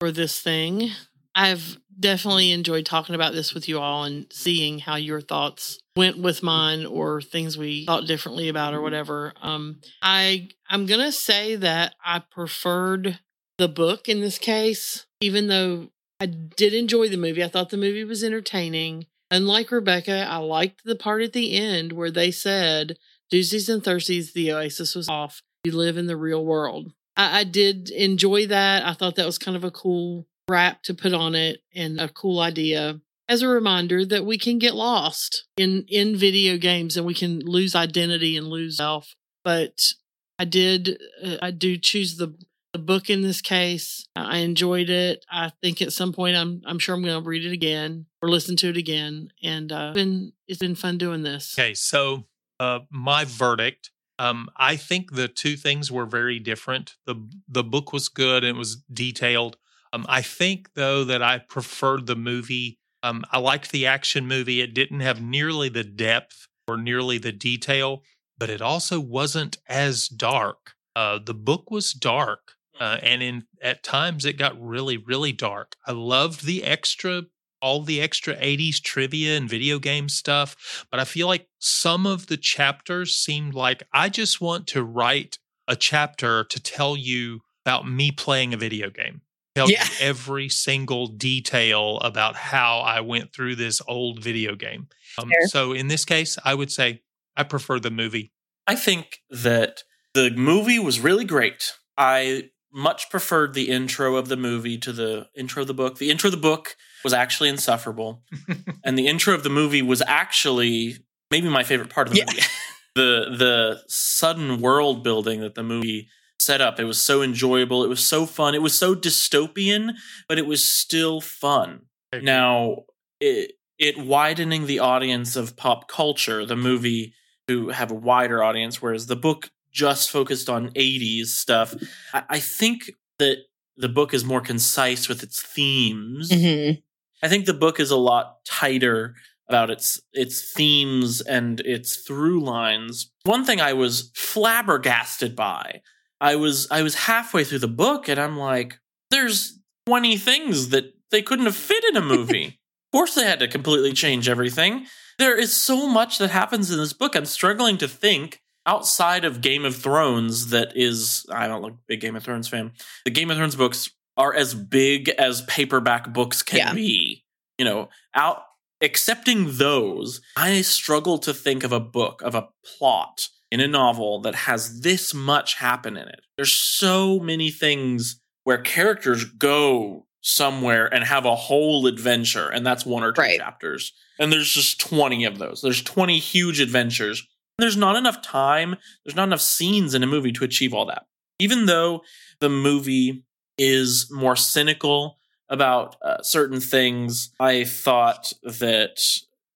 [0.00, 0.90] for this thing.
[1.34, 6.18] I've definitely enjoyed talking about this with you all and seeing how your thoughts went
[6.18, 9.32] with mine or things we thought differently about or whatever.
[9.40, 13.18] Um, I I'm gonna say that I preferred
[13.58, 15.90] the book in this case, even though
[16.20, 17.44] I did enjoy the movie.
[17.44, 19.06] I thought the movie was entertaining.
[19.30, 22.96] Unlike Rebekah, I liked the part at the end where they said
[23.30, 25.42] Tuesdays and Thursdays the Oasis was off.
[25.64, 26.92] You live in the real world.
[27.16, 28.86] I, I did enjoy that.
[28.86, 32.08] I thought that was kind of a cool wrap to put on it and a
[32.08, 37.04] cool idea as a reminder that we can get lost in in video games and
[37.04, 39.14] we can lose identity and lose self.
[39.44, 39.92] But
[40.38, 42.34] I did uh, I do choose the
[42.72, 44.06] the book in this case.
[44.14, 45.24] I enjoyed it.
[45.30, 48.28] I think at some point I'm I'm sure I'm going to read it again or
[48.28, 49.28] listen to it again.
[49.42, 51.56] And uh, it's been it's been fun doing this.
[51.58, 52.26] Okay, so
[52.60, 53.90] uh, my verdict.
[54.20, 56.96] Um, I think the two things were very different.
[57.06, 57.14] the
[57.48, 59.56] The book was good and it was detailed.
[59.92, 62.78] Um, I think though that I preferred the movie.
[63.04, 64.60] Um, I liked the action movie.
[64.60, 68.02] It didn't have nearly the depth or nearly the detail,
[68.36, 70.74] but it also wasn't as dark.
[70.96, 75.76] Uh, the book was dark, uh, and in at times it got really, really dark.
[75.86, 77.22] I loved the extra
[77.60, 82.28] all the extra 80s trivia and video game stuff, but I feel like some of
[82.28, 87.88] the chapters seemed like I just want to write a chapter to tell you about
[87.88, 89.22] me playing a video game.
[89.56, 89.82] Tell Yeah.
[89.82, 94.86] you every single detail about how I went through this old video game.
[95.20, 95.48] Um, Fair.
[95.48, 97.02] so in this case, I would say
[97.36, 98.32] I prefer the movie.
[98.68, 99.82] I think that
[100.14, 101.72] the movie was really great.
[101.96, 105.98] I much preferred the intro of the movie to the intro of the book.
[105.98, 108.22] The intro of the book was actually insufferable,
[108.84, 110.96] and the intro of the movie was actually
[111.30, 112.26] maybe my favorite part of the Yeah.
[112.26, 112.42] movie.
[112.94, 116.08] the the sudden world building that the movie
[116.40, 116.78] set up.
[116.78, 117.84] It was so enjoyable.
[117.84, 118.54] It was so fun.
[118.54, 119.94] It was so dystopian,
[120.28, 121.82] but it was still fun.
[122.12, 122.84] Now,
[123.20, 127.12] it, it widening the audience of pop culture, the movie
[127.48, 131.74] to have a wider audience, whereas the book just focused on 80s stuff.
[132.12, 133.38] I, I think that
[133.76, 136.30] the book is more concise with its themes.
[136.30, 136.82] Mhm.
[137.22, 139.14] I think the book is a lot tighter
[139.48, 143.10] about its its themes and its through lines.
[143.24, 145.80] One thing I was flabbergasted by,
[146.20, 148.78] I was I was halfway through the book and I'm like,
[149.10, 152.46] there's 20 things that they couldn't have fit in a movie.
[152.92, 154.86] of course they had to completely change everything.
[155.18, 157.16] There is so much that happens in this book.
[157.16, 162.00] I'm struggling to think outside of Game of Thrones that is I don't look big
[162.00, 162.72] Game of Thrones fan.
[163.06, 166.72] The Game of Thrones books are as big as paperback books can Yeah.
[166.74, 167.24] be.
[167.56, 168.42] You know, out
[168.82, 172.48] accepting those, I struggle to think of a book of a
[172.78, 176.20] plot in a novel that has this much happen in it.
[176.36, 182.84] There's so many things where characters go somewhere and have a whole adventure, and that's
[182.84, 183.38] one or two Right.
[183.38, 183.92] chapters.
[184.18, 185.62] And there's just 20 of those.
[185.62, 187.26] There's 20 huge adventures.
[187.58, 191.06] There's not enough time, there's not enough scenes in a movie to achieve all that.
[191.40, 192.02] Even though
[192.40, 193.24] the movie
[193.56, 199.00] is more cynical about uh, certain things, I thought that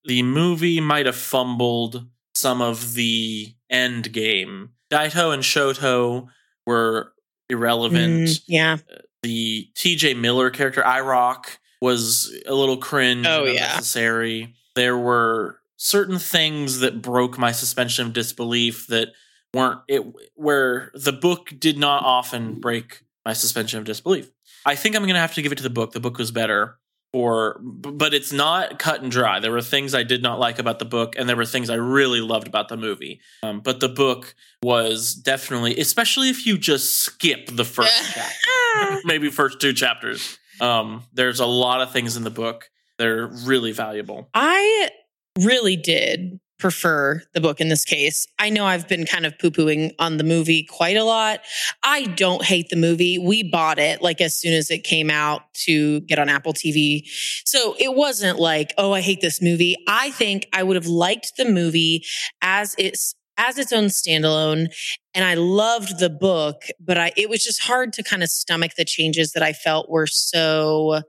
[0.04, 4.70] the movie might have fumbled some of the end game.
[4.90, 6.26] Daito and Shoto
[6.66, 7.12] were
[7.48, 8.28] irrelevant.
[8.28, 8.76] Mm, yeah.
[9.22, 13.70] The TJ Miller character, i-R0k, was a little cringe Oh, and yeah.
[13.70, 14.54] unnecessary.
[14.74, 19.08] There were certain things that broke my suspension of disbelief that
[19.52, 20.04] weren't it
[20.36, 24.30] where the book did not often break my suspension of disbelief.
[24.64, 25.90] I think I'm going to have to give it to the book.
[25.90, 26.78] The book was better
[27.12, 29.40] for b- but it's not cut and dry.
[29.40, 31.74] There were things I did not like about the book and there were things I
[31.74, 33.20] really loved about the movie.
[33.42, 39.30] Um, but the book was definitely especially if you just skip the first chapter maybe
[39.30, 40.38] first two chapters.
[40.60, 44.28] Um, there's a lot of things in the book that are really valuable.
[44.32, 44.90] I
[45.38, 48.24] really did prefer the book in this case.
[48.38, 51.40] I know I've been kind of poo pooing on the movie quite a lot.
[51.82, 53.18] I don't hate the movie.
[53.18, 57.02] We bought it like as soon as it came out to get on Apple TV.
[57.44, 59.74] So it wasn't like, oh, I hate this movie.
[59.88, 62.04] I think I would have liked the movie
[62.42, 64.66] as it's as its own standalone
[65.14, 68.72] and I loved the book, but I it was just hard to kind of stomach
[68.76, 71.02] the changes that I felt were so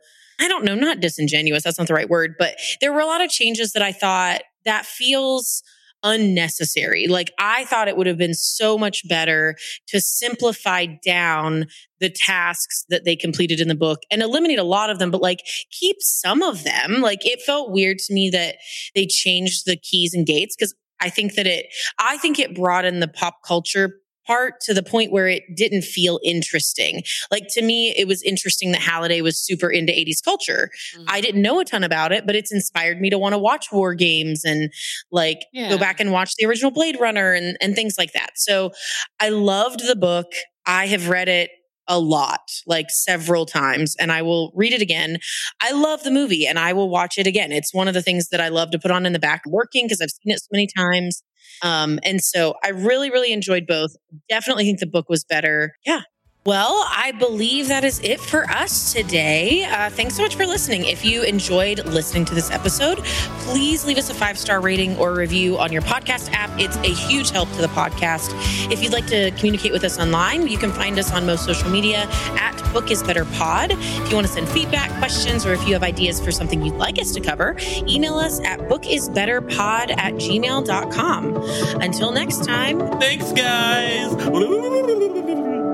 [0.43, 3.23] I don't know, not disingenuous, that's not the right word, but there were a lot
[3.23, 5.63] of changes that I thought that feels
[6.03, 7.07] unnecessary.
[7.07, 9.55] Like I thought it would have been so much better
[9.87, 11.67] to simplify down
[12.01, 15.21] the tasks that they completed in the book and eliminate a lot of them, but
[15.21, 15.39] like
[15.71, 16.99] keep some of them.
[16.99, 18.57] Like it felt weird to me that
[18.93, 21.67] they changed the keys and gates because I think that it,
[21.99, 26.19] I think it broadened the pop culture part to the point where it didn't feel
[26.24, 27.03] interesting.
[27.32, 30.69] Like to me, it was interesting that Halliday was super into 80s culture.
[30.97, 31.05] Mhm.
[31.07, 33.71] I didn't know a ton about it, but it's inspired me to want to watch
[33.71, 34.71] war games and
[35.11, 35.69] like Yeah.
[35.69, 38.32] go back and watch the original Blade Runner and, and things like that.
[38.36, 38.71] So
[39.19, 40.28] I loved the book.
[40.65, 41.49] I have read it
[41.89, 45.17] a lot, like several times, and I will read it again.
[45.61, 47.51] I love the movie and I will watch it again.
[47.51, 49.86] It's one of the things that I love to put on in the back working
[49.86, 51.21] because I've seen it so many times.
[51.61, 53.95] Um, and so I really, really enjoyed both.
[54.29, 55.75] Definitely think the book was better.
[55.85, 56.01] Yeah.
[56.45, 59.63] Well, I believe that is it for us today.
[59.63, 60.83] Uh, thanks so much for listening.
[60.83, 62.97] If you enjoyed listening to this episode,
[63.45, 66.49] please leave us a five star rating or review on your podcast app.
[66.59, 68.29] It's a huge help to the podcast.
[68.69, 71.69] If you'd like to communicate with us online, you can find us on most social
[71.69, 73.71] media at Book Is Better Pod.
[73.71, 76.75] If you want to send feedback, questions, or if you have ideas for something you'd
[76.75, 77.55] like us to cover,
[77.87, 81.81] email us at bookisbetterpod at gmail.com.
[81.81, 84.13] Until next time, Thanks, guys.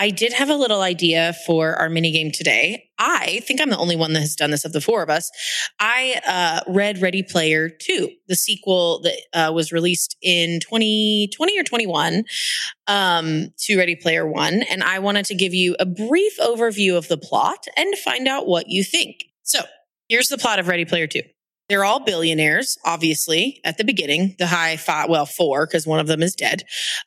[0.00, 2.88] I did have a little idea for our mini game today.
[2.98, 5.30] I think I'm the only one that has done this of the four of us.
[5.78, 11.62] I uh, read Ready Player 2, the sequel that uh, was released in 2020 or
[11.62, 12.24] 21
[12.86, 14.62] um, to Ready Player 1.
[14.70, 18.46] And I wanted to give you a brief overview of the plot and find out
[18.46, 19.24] what you think.
[19.42, 19.60] So
[20.08, 21.20] here's the plot of Ready Player 2.
[21.68, 26.06] They're all billionaires, obviously, at the beginning, the high five, well, four, because one of
[26.06, 26.62] them is dead.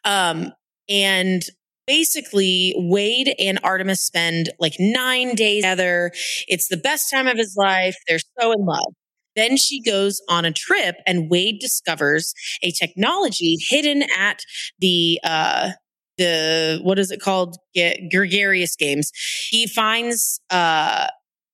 [0.05, 0.53] Um,
[0.87, 1.41] and
[1.87, 6.11] basically Wade and Artemis spend like nine days together.
[6.47, 7.95] It's the best time of his life.
[8.07, 8.93] They're so in love.
[9.35, 14.39] Then she goes on a trip and Wade discovers a technology hidden at
[14.79, 15.71] the, uh,
[16.19, 17.57] the, what is it called?
[17.75, 19.11] G- gregarious games.
[19.49, 21.07] He finds, uh,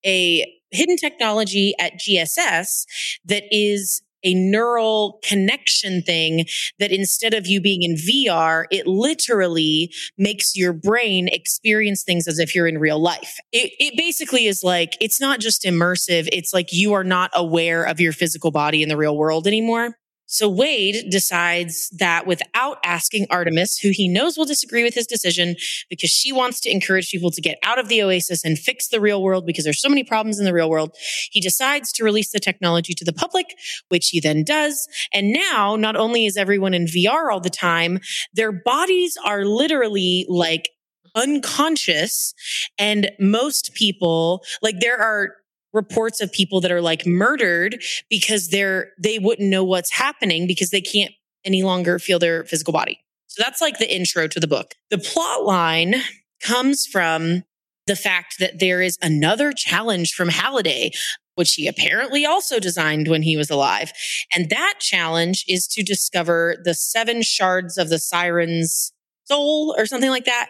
[0.06, 2.86] a hidden technology at GSS
[3.26, 6.46] that is a neural connection thing
[6.80, 12.40] that instead of you being in VR, it literally makes your brain experience things as
[12.40, 13.38] if you're in real life.
[13.52, 16.28] It, it basically is like, it's not just immersive.
[16.32, 19.96] It's like you are not aware of your physical body in the real world anymore.
[20.32, 25.56] So Wade decides that without asking Artemis, who he knows will disagree with his decision
[25.90, 29.02] because she wants to encourage people to get out of the oasis and fix the
[29.02, 30.96] real world because there's so many problems in the real world,
[31.32, 33.56] he decides to release the technology to the public,
[33.88, 34.88] which he then does.
[35.12, 37.98] And now not only is everyone in VR all the time,
[38.32, 40.70] their bodies are literally like
[41.16, 42.36] unconscious
[42.78, 45.34] and most people like there are
[45.74, 50.70] reports of people that are like murdered because they're they wouldn't know what's happening because
[50.70, 51.12] they can't
[51.46, 53.00] any longer feel their physical body.
[53.28, 54.76] So that's like the intro to the book.
[54.90, 55.96] The plot line
[56.42, 57.44] comes from
[57.88, 60.92] the fact that there is another challenge from Halliday,
[61.36, 63.92] which he apparently also designed when he was alive.
[64.36, 68.94] And that challenge is to discover the seven shards of the siren's
[69.30, 70.50] soul or something like that.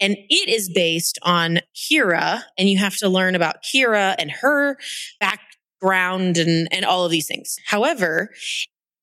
[0.00, 4.76] And it is based on Kira and you have to learn about Kira and her
[5.20, 7.56] background and, and all of these things.
[7.66, 8.30] However,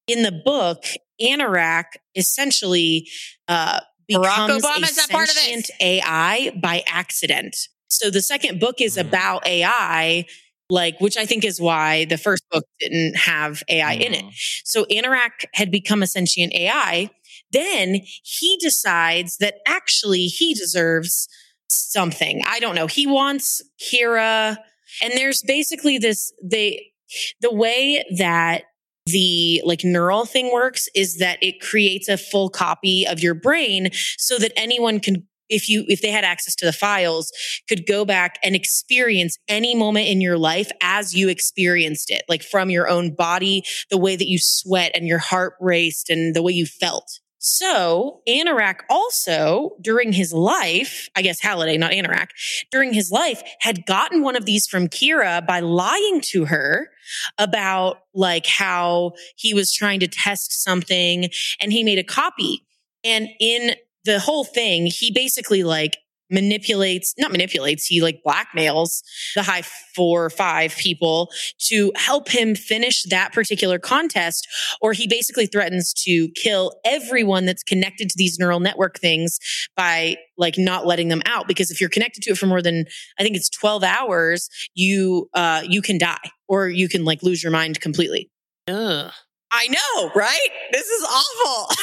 [0.07, 0.85] in the book,
[1.21, 1.85] Anorak
[2.15, 3.07] essentially,
[3.47, 7.55] uh, becomes a sentient AI by accident.
[7.87, 9.01] So the second book is mm.
[9.01, 10.25] about AI,
[10.69, 14.01] like, which I think is why the first book didn't have AI mm.
[14.01, 14.25] in it.
[14.25, 14.31] Mm.
[14.65, 17.09] So Anorak had become a sentient AI
[17.51, 21.27] then he decides that actually he deserves
[21.69, 22.41] something.
[22.45, 22.87] I don't know.
[22.87, 24.57] He wants Kira.
[25.01, 26.91] And there's basically this, they,
[27.39, 28.63] the way that
[29.05, 33.89] the like neural thing works is that it creates a full copy of your brain
[34.17, 37.31] so that anyone can if you if they had access to the files
[37.67, 42.43] could go back and experience any moment in your life as you experienced it like
[42.43, 46.43] from your own body the way that you sweat and your heart raced and the
[46.43, 52.27] way you felt so Anorak also during his life, I guess Halliday, not Anorak,
[52.71, 56.91] during his life had gotten one of these from Kira by lying to her
[57.39, 61.29] about like how he was trying to test something
[61.59, 62.63] and he made a copy.
[63.03, 63.75] And in
[64.05, 65.97] the whole thing, he basically like
[66.31, 69.01] manipulates, not manipulates, he like blackmails
[69.35, 69.63] the high
[69.95, 71.29] four or five people
[71.59, 74.47] to help him finish that particular contest.
[74.81, 79.39] Or he basically threatens to kill everyone that's connected to these neural network things
[79.75, 81.47] by like not letting them out.
[81.47, 82.85] Because if you're connected to it for more than,
[83.19, 87.43] I think it's 12 hours, you, uh, you can die or you can like lose
[87.43, 88.29] your mind completely.
[88.67, 89.11] Ugh.
[89.51, 90.47] I know, right?
[90.71, 91.75] This is awful.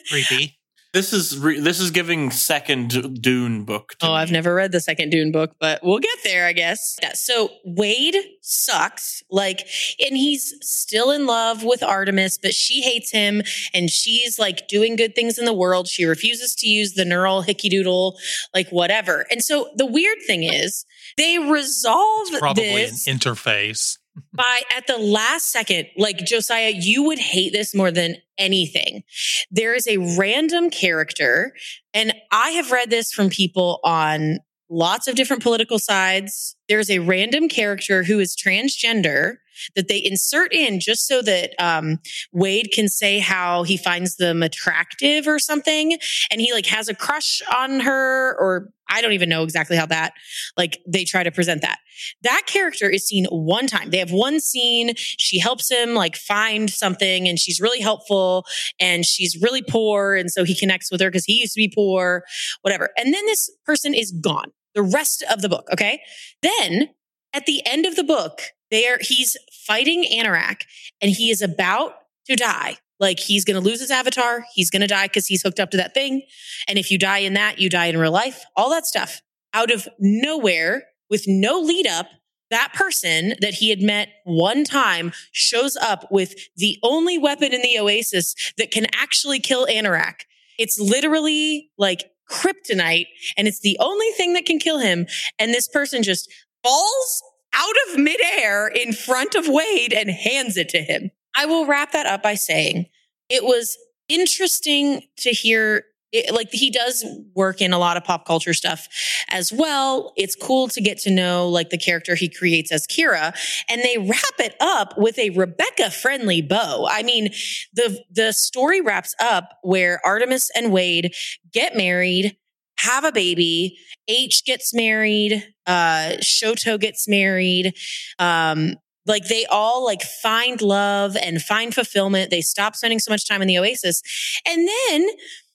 [0.10, 0.55] Creepy.
[0.96, 3.96] This is re- this is giving second Dune book.
[4.00, 4.14] oh, me.
[4.14, 6.96] I've never read the second Dune book, but we'll get there, I guess.
[7.02, 9.68] Yeah, so Wade sucks, like,
[10.00, 13.42] and he's still in love with Artemis, but she hates him,
[13.74, 15.86] and she's like doing good things in the world.
[15.86, 18.16] She refuses to use the neural hickey doodle,
[18.54, 19.26] like whatever.
[19.30, 20.86] And so the weird thing is,
[21.18, 23.98] they resolve it's probably this an interface
[24.32, 29.02] by at the last second, like Josiah, you would hate this more than anything.
[29.50, 31.52] There is a random character,
[31.94, 34.38] and I have read this from people on
[34.68, 36.56] lots of different political sides.
[36.68, 39.36] There's a random character who is transgender
[39.74, 41.98] that they insert in just so that um,
[42.32, 45.98] Wade can say how he finds them attractive or something.
[46.30, 49.86] And he like has a crush on her, or I don't even know exactly how
[49.86, 50.12] that,
[50.56, 51.78] like they try to present that.
[52.22, 53.90] That character is seen one time.
[53.90, 54.92] They have one scene.
[54.96, 58.44] She helps him like find something and she's really helpful
[58.78, 60.14] and she's really poor.
[60.14, 62.24] And so he connects with her because he used to be poor,
[62.62, 62.90] whatever.
[62.98, 65.68] And then this person is gone the rest of the book.
[65.72, 66.00] Okay.
[66.42, 66.90] Then
[67.32, 69.36] at the end of the book, there he's
[69.66, 70.62] fighting Anorak
[71.00, 71.94] and he is about
[72.26, 72.78] to die.
[72.98, 74.44] Like he's going to lose his avatar.
[74.54, 76.22] He's going to die because he's hooked up to that thing.
[76.68, 79.20] And if you die in that, you die in real life, all that stuff.
[79.52, 82.06] Out of nowhere, with no lead up,
[82.50, 87.62] that person that he had met one time shows up with the only weapon in
[87.62, 90.20] the Oasis that can actually kill Anorak.
[90.58, 93.06] It's literally like kryptonite
[93.36, 95.06] and it's the only thing that can kill him.
[95.38, 97.22] And this person just falls
[97.54, 101.10] out of midair in front of Wade and hands it to him.
[101.36, 102.86] I will wrap that up by saying
[103.28, 103.76] it was
[104.08, 108.88] interesting to hear it, like he does work in a lot of pop culture stuff
[109.28, 110.12] as well.
[110.16, 113.36] It's cool to get to know like the character he creates as Kira
[113.68, 116.86] and they wrap it up with a Rebekah friendly bow.
[116.88, 117.30] I mean,
[117.74, 121.12] the, the story wraps up where Artemis and Wade
[121.52, 122.36] get married,
[122.78, 123.78] have a baby.
[124.08, 125.44] H gets married.
[125.66, 127.74] Uh, Shoto gets married.
[128.18, 128.74] Um,
[129.06, 132.30] like they all like find love and find fulfillment.
[132.30, 134.02] They stop spending so much time in the oasis.
[134.46, 135.06] And then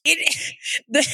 [0.04, 0.54] it,
[0.88, 1.06] the,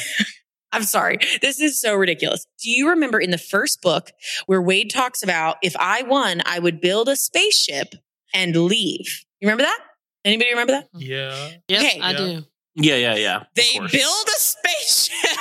[0.73, 1.19] I'm sorry.
[1.43, 2.47] This is so ridiculous.
[2.63, 4.11] Do you remember in the first book
[4.47, 7.95] where Wade talks about if I won, I would build a spaceship
[8.35, 9.25] and leave?
[9.41, 9.79] You remember that?
[10.25, 10.89] Anybody remember that?
[10.95, 11.51] Yeah.
[11.69, 12.01] Yep, Okay.
[12.01, 12.17] I Yeah.
[12.19, 12.45] do.
[12.81, 13.43] Yeah, yeah, yeah.
[13.57, 15.38] They build a spaceship.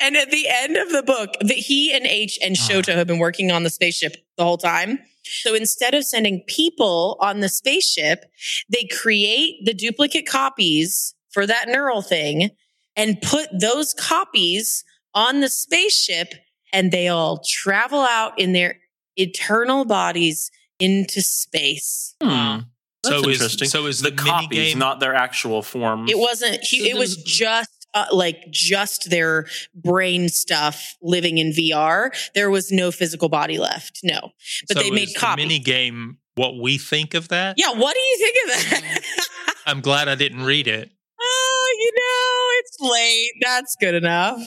[0.00, 3.18] And at the end of the book, that he and H and Shoto have been
[3.18, 4.98] working on the spaceship the whole time.
[5.24, 8.24] So instead of sending people on the spaceship,
[8.68, 12.50] they create the duplicate copies for that neural thing
[12.96, 14.84] and put those copies
[15.14, 16.34] on the spaceship
[16.72, 18.78] and they all travel out in their
[19.16, 22.14] eternal bodies into space.
[22.22, 22.58] Hmm.
[23.02, 23.68] That's So is interesting.
[23.68, 26.10] so is the the, mini copies, game not their actual forms.
[26.10, 26.62] It wasn't.
[26.62, 32.10] He, So it was just uh, like just their brain stuff living in VR.
[32.34, 34.00] There was no physical body left.
[34.02, 34.32] No,
[34.68, 35.44] but so they made is the copies.
[35.44, 37.56] mini game what we think of that?
[37.58, 37.72] yeah.
[37.72, 39.26] What do you think of that?
[39.66, 40.90] I'm glad I didn't read it.
[41.20, 43.32] oh, you know, it's late.
[43.42, 44.40] That's good enough.